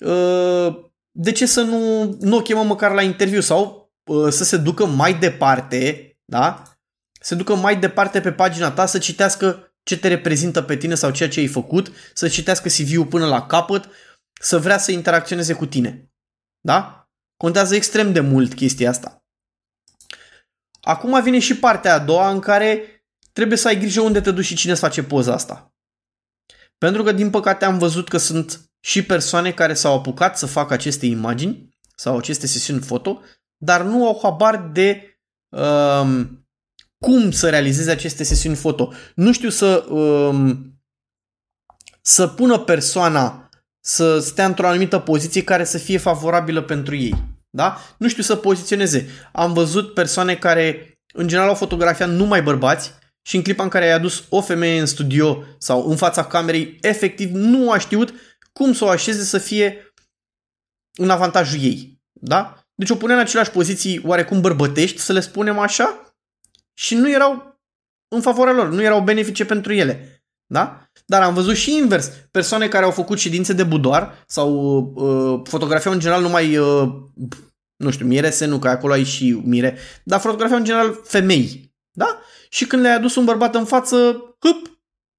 uh, 0.00 0.76
de 1.10 1.32
ce 1.32 1.46
să 1.46 1.62
nu, 1.62 2.04
nu 2.20 2.36
o 2.36 2.40
chemăm 2.40 2.66
măcar 2.66 2.92
la 2.92 3.02
interviu 3.02 3.40
sau 3.40 3.92
uh, 4.04 4.32
să 4.32 4.44
se 4.44 4.56
ducă 4.56 4.86
mai 4.86 5.14
departe, 5.14 6.12
da? 6.24 6.62
Se 7.24 7.34
ducă 7.34 7.54
mai 7.54 7.76
departe 7.76 8.20
pe 8.20 8.32
pagina 8.32 8.70
ta 8.70 8.86
să 8.86 8.98
citească 8.98 9.74
ce 9.82 9.98
te 9.98 10.08
reprezintă 10.08 10.62
pe 10.62 10.76
tine 10.76 10.94
sau 10.94 11.10
ceea 11.10 11.28
ce 11.28 11.40
ai 11.40 11.46
făcut, 11.46 11.92
să 12.14 12.28
citească 12.28 12.68
CV-ul 12.68 13.06
până 13.06 13.26
la 13.26 13.46
capăt, 13.46 13.88
să 14.40 14.58
vrea 14.58 14.78
să 14.78 14.92
interacționeze 14.92 15.54
cu 15.54 15.66
tine. 15.66 16.12
Da? 16.60 17.08
Contează 17.36 17.74
extrem 17.74 18.12
de 18.12 18.20
mult 18.20 18.54
chestia 18.54 18.90
asta. 18.90 19.24
Acum 20.80 21.22
vine 21.22 21.38
și 21.38 21.58
partea 21.58 21.94
a 21.94 21.98
doua 21.98 22.30
în 22.30 22.40
care 22.40 23.04
trebuie 23.32 23.58
să 23.58 23.68
ai 23.68 23.78
grijă 23.78 24.00
unde 24.00 24.20
te 24.20 24.30
duci 24.30 24.44
și 24.44 24.54
cine 24.54 24.72
îți 24.72 24.80
face 24.80 25.02
poza 25.02 25.32
asta. 25.32 25.74
Pentru 26.78 27.02
că, 27.02 27.12
din 27.12 27.30
păcate, 27.30 27.64
am 27.64 27.78
văzut 27.78 28.08
că 28.08 28.16
sunt 28.16 28.70
și 28.80 29.04
persoane 29.04 29.52
care 29.52 29.74
s-au 29.74 29.96
apucat 29.96 30.38
să 30.38 30.46
facă 30.46 30.72
aceste 30.72 31.06
imagini 31.06 31.78
sau 31.96 32.16
aceste 32.16 32.46
sesiuni 32.46 32.80
foto, 32.80 33.20
dar 33.56 33.82
nu 33.82 34.06
au 34.06 34.18
habar 34.22 34.68
de 34.72 35.18
um, 35.48 36.43
cum 36.98 37.30
să 37.30 37.50
realizeze 37.50 37.90
aceste 37.90 38.24
sesiuni 38.24 38.56
foto. 38.56 38.92
Nu 39.14 39.32
știu 39.32 39.48
să, 39.48 39.86
um, 39.88 40.78
să 42.02 42.26
pună 42.26 42.58
persoana 42.58 43.48
să 43.80 44.18
stea 44.18 44.46
într-o 44.46 44.66
anumită 44.66 44.98
poziție 44.98 45.44
care 45.44 45.64
să 45.64 45.78
fie 45.78 45.98
favorabilă 45.98 46.62
pentru 46.62 46.94
ei. 46.94 47.14
Da? 47.50 47.78
Nu 47.98 48.08
știu 48.08 48.22
să 48.22 48.36
poziționeze. 48.36 49.08
Am 49.32 49.52
văzut 49.52 49.94
persoane 49.94 50.36
care 50.36 50.98
în 51.14 51.28
general 51.28 51.48
au 51.48 51.54
fotografiat 51.54 52.08
numai 52.08 52.42
bărbați 52.42 52.92
și 53.22 53.36
în 53.36 53.42
clipa 53.42 53.62
în 53.62 53.68
care 53.68 53.84
ai 53.84 53.92
adus 53.92 54.24
o 54.28 54.40
femeie 54.40 54.80
în 54.80 54.86
studio 54.86 55.44
sau 55.58 55.90
în 55.90 55.96
fața 55.96 56.24
camerei, 56.24 56.78
efectiv 56.80 57.30
nu 57.30 57.70
a 57.70 57.78
știut 57.78 58.14
cum 58.52 58.72
să 58.72 58.84
o 58.84 58.88
așeze 58.88 59.22
să 59.22 59.38
fie 59.38 59.92
în 60.98 61.10
avantajul 61.10 61.60
ei. 61.62 62.02
Da? 62.12 62.64
Deci 62.74 62.90
o 62.90 62.94
pune 62.94 63.12
în 63.12 63.18
aceleași 63.18 63.50
poziții 63.50 64.02
oarecum 64.04 64.40
bărbătești, 64.40 65.00
să 65.00 65.12
le 65.12 65.20
spunem 65.20 65.58
așa, 65.58 66.03
și 66.74 66.94
nu 66.94 67.10
erau 67.10 67.60
în 68.08 68.20
favoarea 68.20 68.54
lor, 68.54 68.68
nu 68.68 68.82
erau 68.82 69.00
benefice 69.00 69.44
pentru 69.44 69.72
ele. 69.72 70.24
Da? 70.46 70.88
Dar 71.06 71.22
am 71.22 71.34
văzut 71.34 71.56
și 71.56 71.76
invers, 71.76 72.10
persoane 72.30 72.68
care 72.68 72.84
au 72.84 72.90
făcut 72.90 73.18
ședințe 73.18 73.52
de 73.52 73.62
budoar 73.62 74.24
sau 74.26 74.52
uh, 74.94 75.40
fotografiau 75.44 75.92
în 75.92 76.00
general 76.00 76.22
numai, 76.22 76.56
uh, 76.56 76.88
nu 77.76 77.90
știu, 77.90 78.06
mirese, 78.06 78.44
nu 78.44 78.58
că 78.58 78.68
acolo 78.68 78.92
ai 78.92 79.04
și 79.04 79.40
mire, 79.44 79.78
dar 80.04 80.20
fotografiau 80.20 80.58
în 80.58 80.64
general 80.64 81.00
femei. 81.04 81.74
Da? 81.90 82.18
Și 82.48 82.66
când 82.66 82.82
le-ai 82.82 82.94
adus 82.94 83.14
un 83.14 83.24
bărbat 83.24 83.54
în 83.54 83.64
față, 83.64 83.96
hâp, 84.38 84.74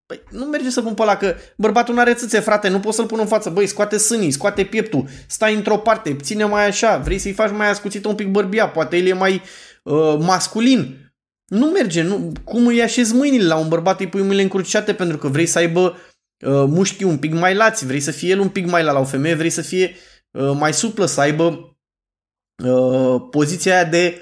Păi 0.05 0.21
nu 0.31 0.45
merge 0.45 0.69
să 0.69 0.81
pun 0.81 0.93
pe 0.93 1.01
ăla 1.01 1.17
că 1.17 1.35
bărbatul 1.57 1.93
nu 1.93 1.99
are 1.99 2.13
țâțe, 2.13 2.39
frate, 2.39 2.67
nu 2.67 2.79
poți 2.79 2.95
să-l 2.95 3.05
pun 3.05 3.19
în 3.19 3.27
față. 3.27 3.49
Băi, 3.49 3.67
scoate 3.67 3.97
sânii, 3.97 4.31
scoate 4.31 4.63
pieptul, 4.63 5.07
stai 5.27 5.55
într-o 5.55 5.77
parte, 5.77 6.15
ține 6.15 6.43
mai 6.43 6.67
așa, 6.67 6.97
vrei 6.97 7.17
să-i 7.17 7.31
faci 7.31 7.51
mai 7.51 7.69
ascuțită 7.69 8.07
un 8.07 8.15
pic 8.15 8.27
bărbia, 8.27 8.69
poate 8.69 8.97
el 8.97 9.05
e 9.05 9.13
mai 9.13 9.41
uh, 9.83 10.15
masculin. 10.19 11.04
Nu 11.45 11.65
merge, 11.65 12.01
nu, 12.01 12.31
cum 12.43 12.67
îi 12.67 12.81
așezi 12.81 13.13
mâinile 13.13 13.45
la 13.45 13.55
un 13.55 13.67
bărbat, 13.67 13.99
îi 13.99 14.09
pui 14.09 14.21
mâinile 14.21 14.41
încrucișate 14.41 14.93
pentru 14.93 15.17
că 15.17 15.27
vrei 15.27 15.45
să 15.45 15.57
aibă 15.57 15.97
uh, 16.45 16.65
mușchi 16.67 17.03
un 17.03 17.17
pic 17.17 17.33
mai 17.33 17.55
lați, 17.55 17.85
vrei 17.85 17.99
să 17.99 18.11
fie 18.11 18.29
el 18.29 18.39
un 18.39 18.49
pic 18.49 18.65
mai 18.65 18.83
la, 18.83 18.91
la 18.91 18.99
o 18.99 19.05
femeie, 19.05 19.35
vrei 19.35 19.49
să 19.49 19.61
fie 19.61 19.95
uh, 20.31 20.51
mai 20.53 20.73
suplă, 20.73 21.05
să 21.05 21.21
aibă 21.21 21.77
uh, 22.63 23.21
poziția 23.31 23.73
aia 23.73 23.85
de 23.85 24.21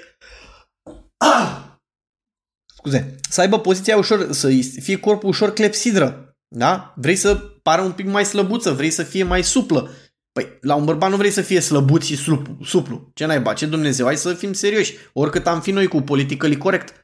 ah! 1.16 1.62
scuze, 2.76 3.16
să 3.30 3.40
aibă 3.40 3.60
poziția 3.60 3.96
ușor, 3.96 4.32
să 4.32 4.48
fie 4.80 4.98
corpul 4.98 5.28
ușor 5.28 5.52
clepsidră, 5.52 6.36
da? 6.48 6.94
Vrei 6.96 7.16
să 7.16 7.36
pară 7.36 7.82
un 7.82 7.92
pic 7.92 8.06
mai 8.06 8.24
slăbuță, 8.24 8.72
vrei 8.72 8.90
să 8.90 9.02
fie 9.02 9.22
mai 9.22 9.44
suplă. 9.44 9.90
Păi, 10.32 10.58
la 10.60 10.74
un 10.74 10.84
bărbat 10.84 11.10
nu 11.10 11.16
vrei 11.16 11.30
să 11.30 11.40
fie 11.40 11.60
slăbuț 11.60 12.04
și 12.04 12.16
suplu. 12.16 12.58
suplu. 12.64 13.10
Ce 13.14 13.26
naiba, 13.26 13.52
ce 13.52 13.66
Dumnezeu, 13.66 14.06
hai 14.06 14.16
să 14.16 14.34
fim 14.34 14.52
serioși. 14.52 14.94
Oricât 15.12 15.46
am 15.46 15.60
fi 15.60 15.70
noi 15.70 15.86
cu 15.86 16.00
politically 16.00 16.56
corect. 16.56 17.03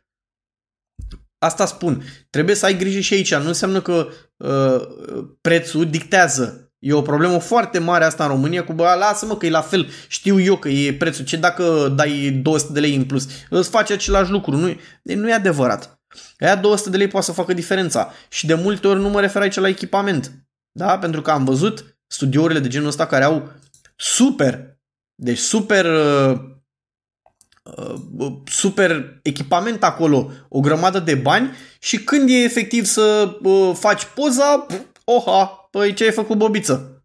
Asta 1.43 1.67
spun. 1.67 2.03
Trebuie 2.31 2.55
să 2.55 2.65
ai 2.65 2.77
grijă 2.77 3.01
și 3.01 3.15
aici. 3.15 3.35
Nu 3.35 3.47
înseamnă 3.47 3.81
că 3.81 4.09
uh, 4.37 4.89
prețul 5.41 5.91
dictează. 5.91 6.73
E 6.79 6.93
o 6.93 7.03
problemă 7.03 7.39
foarte 7.39 7.79
mare 7.79 8.05
asta 8.05 8.25
în 8.25 8.31
România 8.31 8.65
cu, 8.65 8.73
bă, 8.73 8.95
lasă-mă 8.99 9.37
că 9.37 9.47
e 9.47 9.51
la 9.51 9.61
fel, 9.61 9.89
știu 10.09 10.41
eu 10.41 10.57
că 10.57 10.69
e 10.69 10.95
prețul. 10.95 11.25
Ce 11.25 11.37
dacă 11.37 11.93
dai 11.97 12.41
200 12.43 12.73
de 12.73 12.81
lei 12.81 12.95
în 12.95 13.05
plus? 13.05 13.29
Îți 13.51 13.71
face 13.71 13.93
același 13.93 14.31
lucru. 14.31 14.57
Nu, 14.57 14.77
nu 15.03 15.29
e 15.29 15.33
adevărat. 15.33 16.01
Aia 16.39 16.57
200 16.57 16.91
de 16.91 16.97
lei 16.97 17.09
poate 17.09 17.27
să 17.27 17.33
facă 17.33 17.53
diferența. 17.53 18.13
Și 18.29 18.47
de 18.47 18.55
multe 18.55 18.89
ori 18.89 19.01
nu 19.01 19.09
mă 19.09 19.21
refer 19.21 19.43
aici 19.43 19.55
la 19.55 19.69
echipament. 19.69 20.33
Da? 20.73 20.99
Pentru 20.99 21.23
că 21.23 21.31
am 21.31 21.45
văzut 21.45 21.99
studiourile 22.07 22.59
de 22.61 22.69
genul 22.69 22.89
ăsta 22.89 23.07
care 23.07 23.25
au 23.25 23.53
super, 23.97 24.79
deci 25.15 25.39
super 25.39 25.85
uh, 25.85 26.31
uh, 26.31 26.41
super 28.47 29.21
echipament 29.23 29.83
acolo, 29.83 30.31
o 30.49 30.61
grămadă 30.61 30.99
de 30.99 31.15
bani 31.15 31.51
și 31.79 32.05
când 32.05 32.29
e 32.29 32.33
efectiv 32.33 32.85
să 32.85 33.37
uh, 33.43 33.75
faci 33.75 34.05
poza, 34.05 34.67
oha, 35.05 35.47
păi 35.71 35.95
ce 35.95 36.05
ai 36.05 36.13
făcut 36.13 36.37
bobiță? 36.37 37.05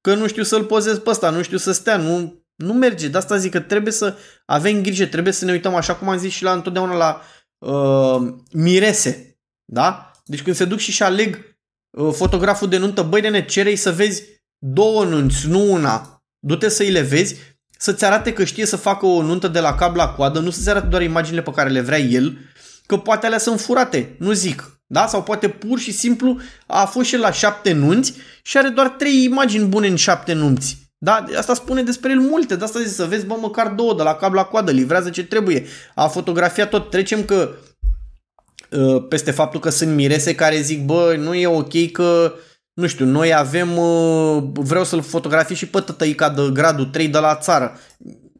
Că 0.00 0.14
nu 0.14 0.26
știu 0.26 0.42
să-l 0.42 0.64
pozez 0.64 0.98
pe 0.98 1.10
ăsta, 1.10 1.30
nu 1.30 1.42
știu 1.42 1.56
să 1.56 1.72
stea, 1.72 1.96
nu, 1.96 2.44
nu 2.54 2.72
merge. 2.72 3.08
De 3.08 3.16
asta 3.16 3.36
zic 3.36 3.50
că 3.50 3.60
trebuie 3.60 3.92
să 3.92 4.16
avem 4.44 4.82
grijă, 4.82 5.06
trebuie 5.06 5.32
să 5.32 5.44
ne 5.44 5.52
uităm 5.52 5.74
așa 5.74 5.96
cum 5.96 6.08
am 6.08 6.18
zis 6.18 6.32
și 6.32 6.42
la 6.42 6.52
întotdeauna 6.52 6.94
la 6.94 7.20
uh, 7.58 8.34
mirese. 8.52 9.40
Da? 9.64 10.10
Deci 10.24 10.42
când 10.42 10.56
se 10.56 10.64
duc 10.64 10.78
și 10.78 10.92
și 10.92 11.02
aleg 11.02 11.52
Uh, 11.98 12.12
fotograful 12.12 12.68
de 12.68 12.76
nuntă, 12.76 13.02
băi 13.02 13.20
nene, 13.20 13.44
cerei 13.44 13.76
să 13.76 13.92
vezi 13.92 14.22
două 14.58 15.04
nunți, 15.04 15.48
nu 15.48 15.72
una. 15.72 16.24
Du-te 16.38 16.68
să-i 16.68 16.90
le 16.90 17.00
vezi, 17.00 17.36
să-ți 17.82 18.04
arate 18.04 18.32
că 18.32 18.44
știe 18.44 18.66
să 18.66 18.76
facă 18.76 19.06
o 19.06 19.22
nuntă 19.22 19.48
de 19.48 19.60
la 19.60 19.74
cap 19.74 19.96
la 19.96 20.08
coadă, 20.08 20.38
nu 20.38 20.50
să-ți 20.50 20.70
arate 20.70 20.86
doar 20.86 21.02
imaginile 21.02 21.42
pe 21.42 21.50
care 21.50 21.70
le 21.70 21.80
vrea 21.80 21.98
el, 21.98 22.38
că 22.86 22.96
poate 22.96 23.26
alea 23.26 23.38
sunt 23.38 23.60
furate, 23.60 24.14
nu 24.18 24.32
zic. 24.32 24.80
Da? 24.86 25.06
Sau 25.06 25.22
poate 25.22 25.48
pur 25.48 25.78
și 25.78 25.92
simplu 25.92 26.40
a 26.66 26.84
fost 26.84 27.08
și 27.08 27.16
la 27.16 27.32
șapte 27.32 27.72
nunți 27.72 28.14
și 28.42 28.58
are 28.58 28.68
doar 28.68 28.88
trei 28.88 29.24
imagini 29.24 29.66
bune 29.66 29.86
în 29.86 29.96
șapte 29.96 30.32
nunți. 30.32 30.78
Da? 30.98 31.24
Asta 31.36 31.54
spune 31.54 31.82
despre 31.82 32.10
el 32.10 32.20
multe, 32.20 32.56
de 32.56 32.64
asta 32.64 32.80
zic 32.80 32.92
să 32.92 33.04
vezi, 33.04 33.26
bă, 33.26 33.36
măcar 33.40 33.68
două 33.68 33.94
de 33.94 34.02
la 34.02 34.14
cap 34.14 34.32
la 34.32 34.44
coadă, 34.44 34.70
livrează 34.70 35.10
ce 35.10 35.24
trebuie. 35.24 35.64
A 35.94 36.06
fotografiat 36.06 36.68
tot, 36.68 36.90
trecem 36.90 37.24
că 37.24 37.50
Uh, 38.76 39.04
peste 39.08 39.30
faptul 39.30 39.60
că 39.60 39.70
sunt 39.70 39.94
mirese 39.94 40.34
care 40.34 40.60
zic, 40.60 40.84
bă, 40.84 41.14
nu 41.18 41.34
e 41.34 41.46
ok 41.46 41.90
că, 41.92 42.34
nu 42.74 42.86
știu, 42.86 43.06
noi 43.06 43.34
avem, 43.34 43.76
uh, 43.76 44.42
vreau 44.52 44.84
să-l 44.84 45.02
fotografii 45.02 45.56
și 45.56 45.68
pe 45.68 45.80
tătăica 45.80 46.30
de 46.30 46.50
gradul 46.52 46.84
3 46.84 47.08
de 47.08 47.18
la 47.18 47.36
țară. 47.36 47.78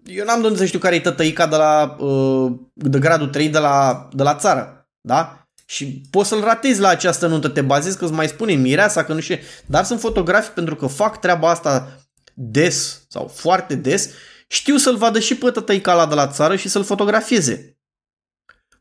Eu 0.04 0.24
n-am 0.24 0.42
de 0.42 0.56
să 0.56 0.64
știu 0.64 0.78
care 0.78 0.94
e 0.94 1.00
tătăica 1.00 1.46
de 1.46 1.56
la 1.56 1.96
uh, 1.98 2.52
de 2.72 2.98
gradul 2.98 3.28
3 3.28 3.48
de 3.48 3.58
la, 3.58 4.08
de 4.12 4.22
la 4.22 4.34
țară, 4.34 4.88
da? 5.00 5.46
Și 5.66 6.02
poți 6.10 6.28
să-l 6.28 6.40
ratezi 6.40 6.80
la 6.80 6.88
această 6.88 7.26
nuntă, 7.26 7.48
te 7.48 7.60
bazezi 7.60 7.98
că 7.98 8.04
îți 8.04 8.12
mai 8.12 8.28
spune 8.28 8.52
mireasa, 8.52 9.04
că 9.04 9.12
nu 9.12 9.20
știu, 9.20 9.36
dar 9.66 9.84
sunt 9.84 10.00
fotografi 10.00 10.50
pentru 10.50 10.76
că 10.76 10.86
fac 10.86 11.20
treaba 11.20 11.50
asta 11.50 11.98
des 12.34 13.04
sau 13.08 13.26
foarte 13.26 13.74
des, 13.74 14.10
știu 14.48 14.76
să-l 14.76 14.96
vadă 14.96 15.18
și 15.18 15.36
pe 15.36 15.50
tătăica 15.50 15.94
la 15.94 16.06
de 16.06 16.14
la 16.14 16.26
țară 16.26 16.56
și 16.56 16.68
să-l 16.68 16.84
fotografieze. 16.84 17.76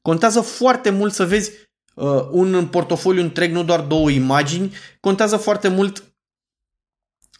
Contează 0.02 0.42
foarte 0.42 0.90
mult 0.90 1.14
să 1.14 1.26
vezi 1.26 1.50
uh, 1.50 1.56
un 2.32 2.68
portofoliu 2.68 3.22
întreg, 3.22 3.52
nu 3.52 3.64
doar 3.64 3.80
două 3.80 4.10
imagini. 4.10 4.74
Contează 5.00 5.38
foarte 5.38 5.68
mult 5.68 6.04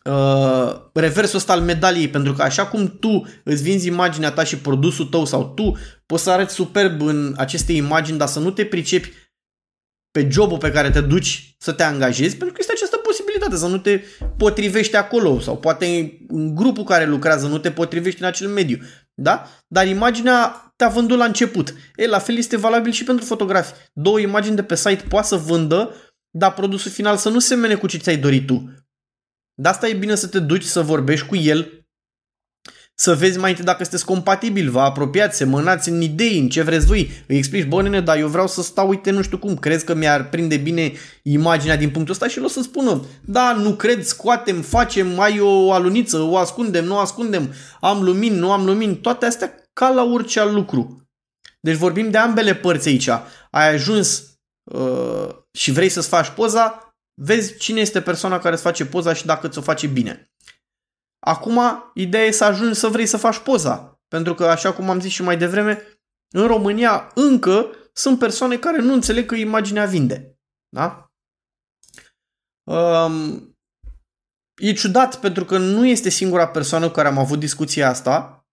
uh, 0.04 0.82
reversul 0.94 1.38
ăsta 1.38 1.54
al 1.54 1.62
medaliei, 1.62 2.08
pentru 2.08 2.34
că 2.34 2.42
așa 2.42 2.68
cum 2.68 2.98
tu 3.00 3.26
îți 3.44 3.64
vinzi 3.64 3.88
imaginea 3.88 4.32
ta 4.32 4.44
și 4.44 4.58
produsul 4.58 5.06
tău 5.06 5.26
sau 5.26 5.54
tu 5.56 5.78
poți 6.06 6.24
să 6.24 6.32
arăți 6.32 6.54
superb 6.54 7.02
în 7.02 7.34
aceste 7.38 7.74
imagini, 7.74 8.18
dar 8.18 8.28
să 8.28 8.40
nu 8.40 8.52
te 8.52 8.66
pricepi 8.66 9.12
pe 10.12 10.28
jobul 10.32 10.58
pe 10.58 10.72
care 10.72 10.90
te 10.90 11.02
duci 11.02 11.56
să 11.58 11.72
te 11.72 11.84
angajezi, 11.84 12.36
pentru 12.36 12.54
că 12.54 12.58
este 12.60 12.72
această 12.76 12.98
posibilitate 12.98 13.56
să 13.56 13.68
nu 13.68 13.78
te 13.78 14.02
potrivești 14.38 14.96
acolo 14.96 15.40
sau 15.40 15.58
poate 15.58 16.18
în 16.28 16.56
grupul 16.56 16.84
care 16.84 17.06
lucrează 17.06 17.48
nu 17.48 17.58
te 17.58 17.72
potrivești 17.72 18.22
în 18.22 18.28
acel 18.28 18.48
mediu. 18.48 18.78
Da? 19.22 19.48
Dar 19.68 19.88
imaginea 19.88 20.74
te-a 20.76 20.88
vândut 20.88 21.18
la 21.18 21.26
început. 21.26 21.74
E, 21.96 22.08
la 22.08 22.20
fel 22.20 22.36
este 22.38 22.58
valabil 22.58 22.92
și 22.92 23.04
pentru 23.04 23.26
fotografi. 23.26 23.74
Două 23.94 24.20
imagini 24.20 24.56
de 24.56 24.64
pe 24.64 24.76
site 24.76 25.06
poate 25.10 25.28
să 25.28 25.36
vândă, 25.36 25.96
dar 26.30 26.54
produsul 26.54 26.92
final 26.92 27.18
să 27.18 27.30
nu 27.30 27.40
semene 27.40 27.76
cu 27.76 27.88
ce 27.88 27.98
ți-ai 27.98 28.18
dorit 28.18 28.48
tu. 28.48 28.70
De 29.54 29.68
asta 29.68 29.88
e 29.88 29.94
bine 29.94 30.16
să 30.16 30.28
te 30.28 30.40
duci 30.40 30.64
să 30.64 30.82
vorbești 30.82 31.28
cu 31.28 31.36
el, 31.36 31.81
să 33.02 33.16
vezi 33.16 33.38
mai 33.38 33.50
întâi 33.50 33.66
dacă 33.66 33.84
sunteți 33.84 34.06
compatibili, 34.06 34.70
vă 34.70 34.80
apropiați, 34.80 35.38
semănați 35.38 35.90
în 35.90 36.02
idei, 36.02 36.40
în 36.40 36.50
ce 36.50 36.62
vreți 36.62 36.86
voi. 36.86 37.12
Îi 37.28 37.38
explici, 37.38 37.68
bă, 37.68 37.82
nene, 37.82 38.02
dar 38.02 38.18
eu 38.18 38.28
vreau 38.28 38.48
să 38.48 38.62
stau, 38.62 38.88
uite, 38.88 39.12
nu 39.12 39.22
știu 39.22 39.38
cum, 39.38 39.58
crezi 39.58 39.86
că 39.86 39.94
mi-ar 39.94 40.30
prinde 40.30 40.58
bine 40.58 40.92
imaginea 41.24 41.78
din 41.78 41.90
punctul 41.90 42.14
ăsta 42.14 42.28
și 42.28 42.38
el 42.38 42.44
o 42.44 42.48
să 42.48 42.62
spună, 42.62 43.06
da, 43.26 43.54
nu 43.54 43.76
cred, 43.76 44.04
scoatem, 44.04 44.62
facem, 44.62 45.20
ai 45.20 45.40
o 45.40 45.72
aluniță, 45.72 46.18
o 46.18 46.38
ascundem, 46.38 46.86
nu 46.86 46.98
ascundem, 46.98 47.54
am 47.80 48.04
lumini, 48.04 48.38
nu 48.38 48.52
am 48.52 48.66
lumini, 48.66 48.96
toate 48.96 49.26
astea 49.26 49.56
ca 49.74 49.90
la 49.90 50.04
orice 50.04 50.40
alt 50.40 50.52
lucru. 50.52 51.10
Deci 51.60 51.76
vorbim 51.76 52.10
de 52.10 52.18
ambele 52.18 52.56
părți 52.56 52.88
aici. 52.88 53.10
Ai 53.52 53.74
ajuns 53.74 54.24
uh, 54.64 55.30
și 55.52 55.72
vrei 55.72 55.90
să-ți 55.90 56.08
faci 56.08 56.30
poza, 56.30 56.96
vezi 57.22 57.58
cine 57.58 57.80
este 57.80 58.02
persoana 58.02 58.40
care 58.40 58.54
îți 58.54 58.64
face 58.64 58.86
poza 58.86 59.14
și 59.14 59.26
dacă 59.26 59.48
ți-o 59.48 59.62
face 59.62 59.88
bine. 59.88 60.32
Acum, 61.24 61.60
ideea 61.94 62.24
e 62.24 62.32
să 62.32 62.44
ajungi 62.44 62.80
să 62.80 62.88
vrei 62.88 63.06
să 63.06 63.18
faci 63.18 63.38
poza. 63.38 64.02
Pentru 64.08 64.34
că, 64.34 64.46
așa 64.46 64.74
cum 64.74 64.90
am 64.90 65.00
zis 65.00 65.12
și 65.12 65.24
mai 65.24 65.38
devreme, 65.38 65.82
în 66.34 66.48
România 66.48 67.12
încă 67.16 67.68
sunt 67.94 68.20
persoane 68.20 68.58
care 68.58 68.82
nu 68.82 68.94
înțeleg 68.94 69.26
că 69.26 69.36
imaginea 69.36 69.86
vinde. 69.86 70.40
Da? 70.70 71.12
Um, 72.64 73.56
e 74.62 74.74
ciudat 74.74 75.20
pentru 75.20 75.46
că 75.46 75.58
nu 75.58 75.88
este 75.88 76.10
singura 76.10 76.48
persoană 76.48 76.88
cu 76.88 76.94
care 76.94 77.08
am 77.08 77.18
avut 77.18 77.40
discuția 77.40 77.90
asta 77.90 78.46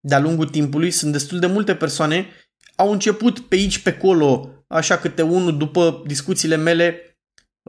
de-a 0.00 0.18
lungul 0.18 0.48
timpului. 0.48 0.90
Sunt 0.90 1.12
destul 1.12 1.38
de 1.38 1.46
multe 1.46 1.76
persoane. 1.76 2.28
Au 2.76 2.92
început 2.92 3.40
pe 3.40 3.54
aici, 3.54 3.78
pe 3.78 3.90
acolo, 3.90 4.50
așa 4.66 4.98
câte 4.98 5.22
unul 5.22 5.56
după 5.56 6.02
discuțiile 6.06 6.56
mele 6.56 7.18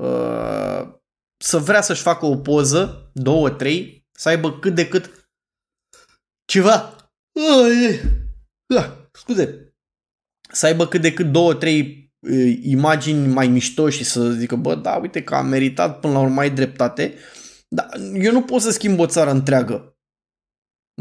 uh, 0.01 0.95
să 1.37 1.57
vrea 1.57 1.81
să-și 1.81 2.01
facă 2.01 2.25
o 2.25 2.37
poză, 2.37 3.11
două, 3.13 3.49
trei, 3.49 3.96
să 4.19 4.29
aibă 4.29 4.59
cât 4.59 4.75
de 4.75 4.87
cât 4.87 5.29
ceva. 6.45 6.95
Da, 8.73 9.09
scuze. 9.11 9.73
Să 10.51 10.65
aibă 10.65 10.87
cât 10.87 11.01
de 11.01 11.13
cât 11.13 11.31
două, 11.31 11.53
trei 11.53 12.11
imagini 12.61 13.27
mai 13.27 13.47
mișto 13.47 13.89
și 13.89 14.03
să 14.03 14.31
zică, 14.31 14.55
bă, 14.55 14.75
da, 14.75 14.95
uite 14.95 15.23
că 15.23 15.35
a 15.35 15.41
meritat 15.41 15.99
până 15.99 16.13
la 16.13 16.19
urmă 16.19 16.41
ai 16.41 16.49
dreptate. 16.49 17.13
Dar 17.67 17.89
eu 18.13 18.31
nu 18.31 18.41
pot 18.41 18.61
să 18.61 18.71
schimb 18.71 18.99
o 18.99 19.05
țară 19.05 19.31
întreagă. 19.31 19.97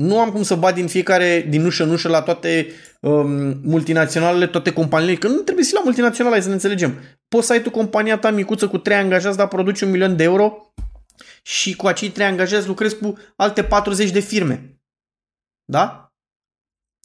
Nu 0.00 0.18
am 0.18 0.30
cum 0.30 0.42
să 0.42 0.54
bat 0.54 0.75
din 0.75 0.87
fiecare, 0.87 1.46
din 1.49 1.64
ușă 1.64 1.82
în 1.82 1.90
ușă 1.90 2.08
la 2.08 2.23
toate 2.23 2.66
um, 3.00 3.61
multinaționalele, 3.62 4.46
toate 4.46 4.73
companiile, 4.73 5.14
că 5.14 5.28
nu 5.28 5.40
trebuie 5.40 5.64
să 5.64 5.75
la 5.75 5.82
multinaționale, 5.85 6.40
să 6.40 6.49
ne 6.49 6.54
înțelegem. 6.54 6.99
Poți 7.28 7.46
să 7.46 7.52
ai 7.52 7.62
tu 7.62 7.70
compania 7.70 8.18
ta 8.18 8.30
micuță 8.30 8.68
cu 8.68 8.78
trei 8.78 8.96
angajați, 8.96 9.37
dar 9.37 9.49
produci 9.49 9.80
un 9.80 9.90
milion 9.90 10.16
de 10.16 10.23
euro 10.23 10.73
și 11.42 11.76
cu 11.76 11.87
acei 11.87 12.11
trei 12.11 12.26
angajați 12.26 12.66
lucrezi 12.66 12.96
cu 12.96 13.18
alte 13.37 13.64
40 13.64 14.11
de 14.11 14.20
firme. 14.20 14.80
Da? 15.64 16.12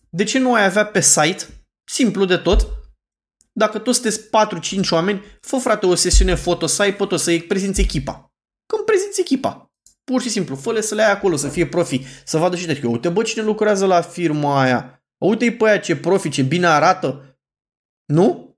De 0.09 0.23
ce 0.23 0.39
nu 0.39 0.53
ai 0.53 0.63
avea 0.63 0.85
pe 0.85 0.99
site, 0.99 1.65
simplu 1.83 2.25
de 2.25 2.37
tot, 2.37 2.67
dacă 3.51 3.79
tu 3.79 3.91
sunteți 3.91 4.27
4-5 4.85 4.89
oameni, 4.91 5.23
fă 5.41 5.57
frate 5.57 5.85
o 5.85 5.95
sesiune 5.95 6.35
foto 6.35 6.65
să 6.65 6.81
ai 6.81 6.93
foto 6.93 7.15
să-i 7.15 7.41
prezinți 7.41 7.81
echipa. 7.81 8.33
Când 8.65 8.85
prezinți 8.85 9.19
echipa. 9.19 9.71
Pur 10.03 10.21
și 10.21 10.29
simplu, 10.29 10.55
fă 10.55 10.79
să 10.79 10.95
le 10.95 11.03
ai 11.03 11.11
acolo, 11.11 11.35
să 11.35 11.49
fie 11.49 11.67
profi, 11.67 12.01
să 12.25 12.37
vadă 12.37 12.55
și 12.55 12.65
de 12.65 12.81
uite 12.83 13.09
bă 13.09 13.23
cine 13.23 13.43
lucrează 13.43 13.85
la 13.85 14.01
firma 14.01 14.61
aia, 14.61 15.03
uite-i 15.17 15.55
pe 15.55 15.67
aia 15.67 15.79
ce 15.79 15.95
profi, 15.95 16.29
ce 16.29 16.41
bine 16.41 16.65
arată. 16.65 17.39
Nu? 18.05 18.55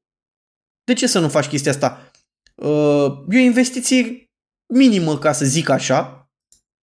De 0.84 0.94
ce 0.94 1.08
să 1.08 1.20
nu 1.20 1.30
faci 1.30 1.48
chestia 1.48 1.72
asta? 1.72 2.12
Uh, 2.56 3.24
e 3.30 3.38
o 3.38 3.44
investiție 3.44 4.32
minimă, 4.74 5.18
ca 5.18 5.32
să 5.32 5.46
zic 5.46 5.70
așa, 5.70 6.32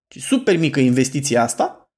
super 0.08 0.56
mică 0.56 0.80
investiția 0.80 1.42
asta 1.42 1.92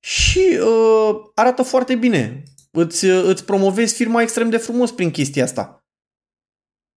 și 0.00 0.58
uh, 0.60 1.14
arată 1.34 1.62
foarte 1.62 1.94
bine 1.94 2.42
îți, 2.70 3.04
îți 3.04 3.44
promovezi 3.44 3.94
firma 3.94 4.22
extrem 4.22 4.50
de 4.50 4.56
frumos 4.56 4.90
prin 4.90 5.10
chestia 5.10 5.44
asta. 5.44 5.84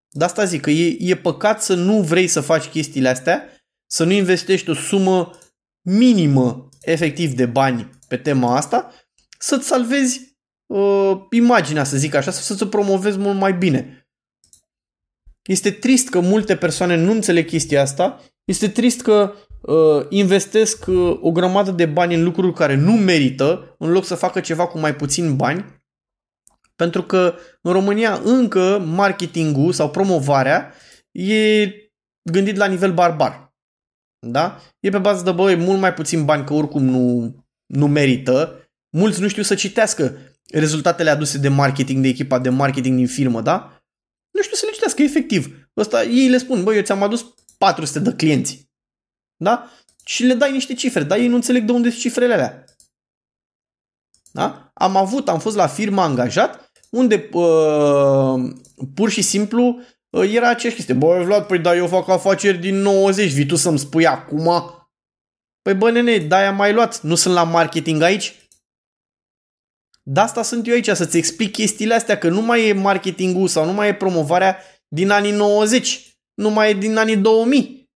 De 0.10 0.24
asta 0.24 0.45
zic 0.45 0.62
că 0.62 0.69
e, 0.69 0.98
e 1.00 1.15
păcat 1.15 1.63
să 1.63 1.74
nu 1.75 2.01
vrei 2.01 2.27
să 2.27 2.41
faci 2.41 2.65
chestiile 2.65 3.10
astea, 3.10 3.50
să 3.86 4.03
nu 4.03 4.12
investești 4.12 4.69
o 4.69 4.74
sumă 4.74 5.31
minimă 5.81 6.69
efectiv 6.81 7.33
de 7.33 7.45
bani 7.45 7.89
pe 8.07 8.17
tema 8.17 8.55
asta, 8.55 8.93
să-ți 9.39 9.67
salvezi 9.67 10.38
uh, 10.65 11.17
imaginea, 11.29 11.83
să 11.83 11.98
zic 11.98 12.13
așa, 12.13 12.31
să-ți 12.31 12.65
promovezi 12.65 13.17
mult 13.17 13.38
mai 13.38 13.53
bine. 13.53 14.02
Este 15.43 15.71
trist 15.71 16.09
că 16.09 16.19
multe 16.19 16.55
persoane 16.55 16.95
nu 16.95 17.12
înțeleg 17.12 17.47
chestia 17.47 17.81
asta, 17.81 18.21
este 18.43 18.67
trist 18.67 19.01
că 19.01 19.33
uh, 19.62 20.05
investesc 20.09 20.85
uh, 20.88 21.17
o 21.21 21.31
grămadă 21.31 21.71
de 21.71 21.85
bani 21.85 22.15
în 22.15 22.23
lucruri 22.23 22.53
care 22.53 22.75
nu 22.75 22.91
merită, 22.91 23.75
în 23.79 23.91
loc 23.91 24.05
să 24.05 24.15
facă 24.15 24.39
ceva 24.39 24.67
cu 24.67 24.79
mai 24.79 24.95
puțin 24.95 25.35
bani, 25.35 25.81
pentru 26.75 27.03
că 27.03 27.35
în 27.62 27.71
România 27.71 28.21
încă 28.23 28.79
marketingul 28.86 29.73
sau 29.73 29.89
promovarea 29.89 30.73
e 31.12 31.71
gândit 32.32 32.56
la 32.56 32.65
nivel 32.65 32.93
barbar. 32.93 33.53
Da? 34.27 34.62
E 34.79 34.89
pe 34.89 34.97
bază 34.97 35.23
de, 35.23 35.32
băi, 35.32 35.56
mult 35.56 35.79
mai 35.79 35.93
puțin 35.93 36.25
bani, 36.25 36.45
că 36.45 36.53
oricum 36.53 36.84
nu, 36.84 37.36
nu 37.65 37.88
merită. 37.88 38.67
Mulți 38.97 39.21
nu 39.21 39.27
știu 39.27 39.43
să 39.43 39.56
citească 39.56 40.17
rezultatele 40.51 41.10
aduse 41.10 41.38
de 41.38 41.47
marketing, 41.47 42.01
de 42.01 42.08
echipa 42.08 42.39
de 42.39 42.49
marketing 42.49 42.95
din 42.97 43.08
firmă, 43.08 43.41
da? 43.41 43.84
Nu 44.32 44.41
știu 44.41 44.56
să 44.56 44.65
le 44.65 44.72
citească, 44.84 45.02
efectiv. 45.02 45.67
Ăsta, 45.78 46.04
ei 46.04 46.30
le 46.30 46.38
spun, 46.38 46.63
băi, 46.63 46.76
eu 46.76 46.82
ți-am 46.82 47.04
adus 47.04 47.34
400 47.58 48.00
de 48.00 48.13
clienți. 48.13 48.72
Da? 49.38 49.69
Și 50.06 50.24
le 50.24 50.34
dai 50.34 50.52
niște 50.52 50.74
cifre, 50.74 51.04
dar 51.04 51.17
ei 51.17 51.28
nu 51.28 51.36
înțeleg 51.36 51.63
de 51.63 51.72
unde 51.72 51.89
sunt 51.89 52.02
cifrele 52.02 52.34
alea. 52.34 52.65
Da? 54.32 54.72
Am 54.74 54.96
avut, 54.96 55.30
am 55.30 55.39
fost 55.39 55.56
la 55.56 55.67
firma 55.67 56.04
angajat, 56.04 56.72
unde 56.89 57.30
uh, 57.32 58.52
pur 58.93 59.10
și 59.10 59.22
simplu 59.22 59.82
uh, 60.10 60.34
era 60.34 60.50
aceeași 60.50 60.76
chestie. 60.76 60.93
Băi, 60.93 61.26
Vlad, 61.26 61.46
păi 61.46 61.60
da, 61.60 61.76
eu 61.76 61.88
fac 61.88 62.10
afaceri 62.10 62.58
din 62.58 62.76
90, 62.76 63.32
vii 63.32 63.46
tu 63.46 63.56
să-mi 63.56 63.80
spui 63.80 64.08
acum? 64.08 64.50
Păi 65.62 65.74
bă, 65.74 65.91
nene, 65.91 66.17
da, 66.17 66.48
am 66.48 66.56
mai 66.56 66.74
luat, 66.74 67.02
nu 67.02 67.15
sunt 67.15 67.34
la 67.34 67.43
marketing 67.43 68.02
aici? 68.02 68.36
De 70.06 70.19
asta 70.19 70.41
sunt 70.41 70.67
eu 70.67 70.74
aici, 70.74 70.89
să-ți 70.89 71.17
explic 71.17 71.52
chestiile 71.52 71.93
astea, 71.93 72.17
că 72.17 72.30
nu 72.30 72.41
mai 72.41 72.67
e 72.67 72.74
marketingul 72.74 73.48
sau 73.48 73.65
nu 73.65 73.74
mai 73.74 73.88
e 73.88 73.93
promovarea 73.93 74.58
din 74.93 75.10
anii 75.10 75.32
90, 75.32 76.17
nu 76.34 76.49
mai 76.49 76.69
e 76.69 76.73
din 76.73 76.97
anii 76.97 77.17
2000. 77.17 77.91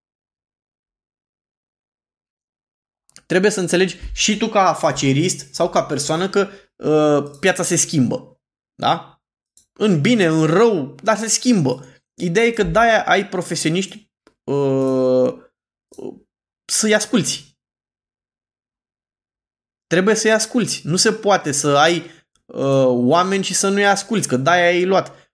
Trebuie 3.25 3.51
să 3.51 3.59
înțelegi 3.59 3.97
și 4.13 4.37
tu 4.37 4.47
ca 4.47 4.67
afacerist 4.67 5.53
sau 5.53 5.69
ca 5.69 5.83
persoană 5.83 6.29
că 6.29 6.49
uh, 6.75 7.37
piața 7.39 7.63
se 7.63 7.75
schimbă. 7.75 8.41
Da? 8.75 9.21
În 9.73 10.01
bine, 10.01 10.25
în 10.25 10.45
rău, 10.45 10.95
dar 11.03 11.17
se 11.17 11.27
schimbă. 11.27 11.85
Ideea 12.21 12.45
e 12.45 12.51
că 12.51 12.63
de-aia 12.63 13.05
ai 13.05 13.27
profesioniști 13.27 14.11
uh, 14.43 15.33
să-i 16.65 16.95
asculți. 16.95 17.57
Trebuie 19.87 20.15
să-i 20.15 20.31
asculți. 20.31 20.81
Nu 20.87 20.95
se 20.95 21.13
poate 21.13 21.51
să 21.51 21.77
ai 21.77 21.97
uh, 22.45 22.85
oameni 22.85 23.43
și 23.43 23.53
să 23.53 23.69
nu-i 23.69 23.87
asculți, 23.87 24.27
că 24.27 24.37
de-aia 24.37 24.65
ai 24.65 24.85
luat. 24.85 25.26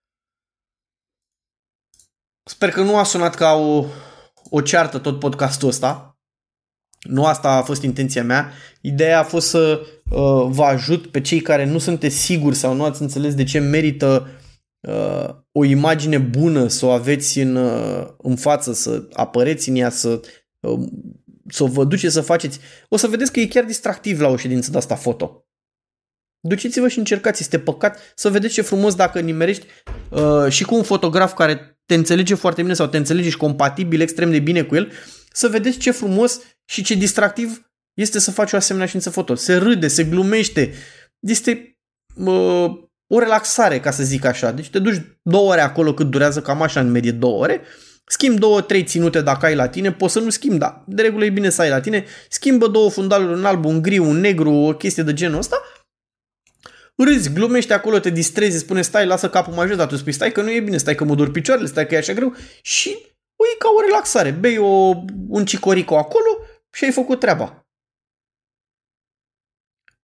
Sper 2.43 2.69
că 2.69 2.81
nu 2.81 2.97
a 2.97 3.03
sunat 3.03 3.35
ca 3.35 3.53
o, 3.53 3.85
o 4.49 4.61
ceartă 4.61 4.97
tot 4.97 5.19
podcastul 5.19 5.67
ăsta. 5.67 6.17
Nu 6.99 7.25
asta 7.25 7.49
a 7.49 7.61
fost 7.61 7.83
intenția 7.83 8.23
mea. 8.23 8.51
Ideea 8.81 9.19
a 9.19 9.23
fost 9.23 9.47
să 9.47 9.81
uh, 10.09 10.45
vă 10.49 10.63
ajut 10.63 11.07
pe 11.07 11.21
cei 11.21 11.41
care 11.41 11.65
nu 11.65 11.77
sunteți 11.77 12.15
siguri 12.15 12.55
sau 12.55 12.73
nu 12.73 12.83
ați 12.83 13.01
înțeles 13.01 13.35
de 13.35 13.43
ce 13.43 13.59
merită 13.59 14.27
uh, 14.79 15.35
o 15.51 15.63
imagine 15.63 16.17
bună 16.17 16.67
să 16.67 16.85
o 16.85 16.89
aveți 16.89 17.39
în, 17.39 17.55
uh, 17.55 18.07
în 18.17 18.35
față, 18.35 18.73
să 18.73 19.07
apăreți 19.13 19.69
în 19.69 19.75
ea, 19.75 19.89
să, 19.89 20.19
uh, 20.59 20.79
să 21.47 21.63
vă 21.63 21.83
duceți 21.83 22.13
să 22.13 22.21
faceți. 22.21 22.59
O 22.89 22.97
să 22.97 23.07
vedeți 23.07 23.31
că 23.31 23.39
e 23.39 23.47
chiar 23.47 23.63
distractiv 23.63 24.19
la 24.19 24.27
o 24.27 24.37
ședință 24.37 24.71
de 24.71 24.77
asta 24.77 24.95
foto. 24.95 25.42
Duceți-vă 26.47 26.87
și 26.87 26.97
încercați, 26.97 27.41
este 27.41 27.59
păcat 27.59 28.13
să 28.15 28.29
vedeți 28.29 28.53
ce 28.53 28.61
frumos 28.61 28.95
dacă 28.95 29.19
nimerești 29.19 29.65
uh, 30.09 30.49
și 30.49 30.63
cu 30.63 30.75
un 30.75 30.83
fotograf 30.83 31.33
care 31.33 31.79
te 31.85 31.93
înțelege 31.93 32.35
foarte 32.35 32.61
bine 32.61 32.73
sau 32.73 32.87
te 32.87 32.97
înțelege 32.97 33.29
și 33.29 33.37
compatibil 33.37 34.01
extrem 34.01 34.31
de 34.31 34.39
bine 34.39 34.63
cu 34.63 34.75
el, 34.75 34.91
să 35.31 35.47
vedeți 35.47 35.77
ce 35.77 35.91
frumos 35.91 36.39
și 36.65 36.83
ce 36.83 36.93
distractiv 36.93 37.71
este 37.93 38.19
să 38.19 38.31
faci 38.31 38.51
o 38.51 38.55
asemenea 38.55 38.87
ședință 38.87 39.09
foto. 39.09 39.35
Se 39.35 39.55
râde, 39.55 39.87
se 39.87 40.03
glumește, 40.03 40.73
este 41.19 41.77
uh, 42.15 42.65
o 43.07 43.19
relaxare, 43.19 43.79
ca 43.79 43.91
să 43.91 44.03
zic 44.03 44.25
așa. 44.25 44.51
Deci 44.51 44.69
te 44.69 44.79
duci 44.79 45.01
două 45.21 45.51
ore 45.51 45.61
acolo 45.61 45.93
cât 45.93 46.09
durează, 46.09 46.41
cam 46.41 46.61
așa 46.61 46.79
în 46.79 46.91
medie 46.91 47.11
două 47.11 47.39
ore, 47.39 47.61
schimb 48.05 48.39
două, 48.39 48.61
trei 48.61 48.83
ținute 48.83 49.21
dacă 49.21 49.45
ai 49.45 49.55
la 49.55 49.67
tine, 49.67 49.91
poți 49.91 50.13
să 50.13 50.19
nu 50.19 50.29
schimbi, 50.29 50.57
da, 50.57 50.83
de 50.87 51.01
regulă 51.01 51.25
e 51.25 51.29
bine 51.29 51.49
să 51.49 51.61
ai 51.61 51.69
la 51.69 51.79
tine, 51.79 52.05
schimbă 52.29 52.67
două 52.67 52.89
fundaluri, 52.89 53.39
un 53.39 53.45
alb, 53.45 53.65
un 53.65 53.81
gri, 53.81 53.97
un 53.97 54.19
negru, 54.19 54.51
o 54.51 54.73
chestie 54.73 55.03
de 55.03 55.13
genul 55.13 55.37
ăsta, 55.37 55.61
râzi, 56.95 57.33
glumești 57.33 57.73
acolo, 57.73 57.99
te 57.99 58.09
distrezi, 58.09 58.57
spune 58.57 58.81
stai, 58.81 59.05
lasă 59.05 59.29
capul 59.29 59.53
mai 59.53 59.67
jos, 59.67 59.77
dar 59.77 59.87
tu 59.87 59.95
spui 59.95 60.11
stai 60.11 60.31
că 60.31 60.41
nu 60.41 60.51
e 60.51 60.59
bine, 60.59 60.77
stai 60.77 60.95
că 60.95 61.03
mă 61.03 61.15
dur 61.15 61.31
picioarele, 61.31 61.67
stai 61.67 61.87
că 61.87 61.95
e 61.95 61.97
așa 61.97 62.13
greu 62.13 62.35
și 62.61 62.97
o 63.35 63.45
e 63.53 63.57
ca 63.57 63.67
o 63.77 63.81
relaxare. 63.81 64.31
Bei 64.31 64.57
o, 64.57 65.03
un 65.27 65.45
cicorico 65.45 65.97
acolo 65.97 66.37
și 66.71 66.83
ai 66.83 66.91
făcut 66.91 67.19
treaba. 67.19 67.67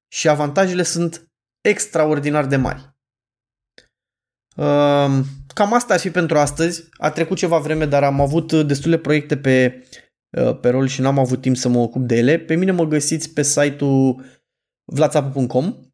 Și 0.08 0.30
avantajele 0.30 0.84
sunt 0.84 1.32
extraordinar 1.62 2.46
de 2.46 2.56
mari. 2.56 2.98
Cam 5.54 5.74
asta 5.74 5.94
ar 5.94 6.00
fi 6.00 6.12
pentru 6.12 6.38
astăzi. 6.38 6.88
A 6.98 7.12
trecut 7.12 7.38
ceva 7.38 7.58
vreme, 7.58 7.86
dar 7.86 8.04
am 8.04 8.22
avut 8.22 8.54
destule 8.54 8.98
proiecte 8.98 9.38
pe, 9.38 9.88
pe 10.62 10.70
rol 10.70 10.88
și 10.88 11.02
n-am 11.02 11.20
avut 11.20 11.42
timp 11.42 11.58
să 11.58 11.68
mă 11.68 11.80
ocup 11.80 12.02
de 12.02 12.16
ele. 12.16 12.40
Pe 12.40 12.56
mine 12.56 12.72
mă 12.72 12.86
găsiți 12.86 13.34
pe 13.34 13.42
site-ul 13.42 14.26
vlațapu.com 14.86 15.66
Uh, 15.66 15.89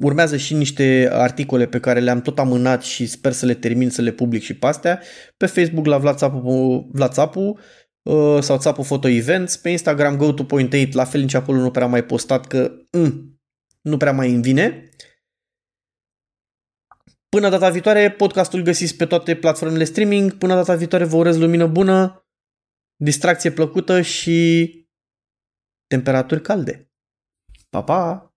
urmează 0.00 0.36
și 0.36 0.54
niște 0.54 1.08
articole 1.12 1.66
pe 1.66 1.80
care 1.80 2.00
le-am 2.00 2.20
tot 2.20 2.38
amânat 2.38 2.82
și 2.82 3.06
sper 3.06 3.32
să 3.32 3.46
le 3.46 3.54
termin 3.54 3.90
să 3.90 4.02
le 4.02 4.10
public 4.10 4.42
și 4.42 4.54
pe 4.54 4.66
astea. 4.66 5.02
Pe 5.36 5.46
Facebook 5.46 5.86
la 5.86 5.98
Vlațapu, 5.98 6.88
Vlațapu 6.92 7.58
uh, 8.02 8.38
sau 8.40 8.58
Țapu 8.58 8.82
Photo 8.82 9.08
Events, 9.08 9.56
pe 9.56 9.68
Instagram 9.68 10.16
go 10.16 10.32
to 10.32 10.44
point 10.44 10.72
8, 10.72 10.92
la 10.92 11.04
fel 11.04 11.20
nici 11.20 11.34
acolo 11.34 11.58
nu 11.58 11.70
prea 11.70 11.86
mai 11.86 12.04
postat 12.04 12.46
că 12.46 12.72
mm, 12.90 13.40
nu 13.80 13.96
prea 13.96 14.12
mai 14.12 14.30
îmi 14.30 14.42
vine. 14.42 14.90
Până 17.28 17.48
data 17.48 17.70
viitoare, 17.70 18.10
podcastul 18.10 18.62
găsiți 18.62 18.96
pe 18.96 19.06
toate 19.06 19.36
platformele 19.36 19.84
streaming. 19.84 20.32
Până 20.32 20.54
data 20.54 20.74
viitoare 20.74 21.04
vă 21.04 21.16
urez 21.16 21.38
lumină 21.38 21.66
bună, 21.66 22.26
distracție 22.96 23.50
plăcută 23.50 24.00
și 24.00 24.70
temperaturi 25.86 26.42
calde. 26.42 26.90
Pa, 27.68 27.82
pa! 27.82 28.29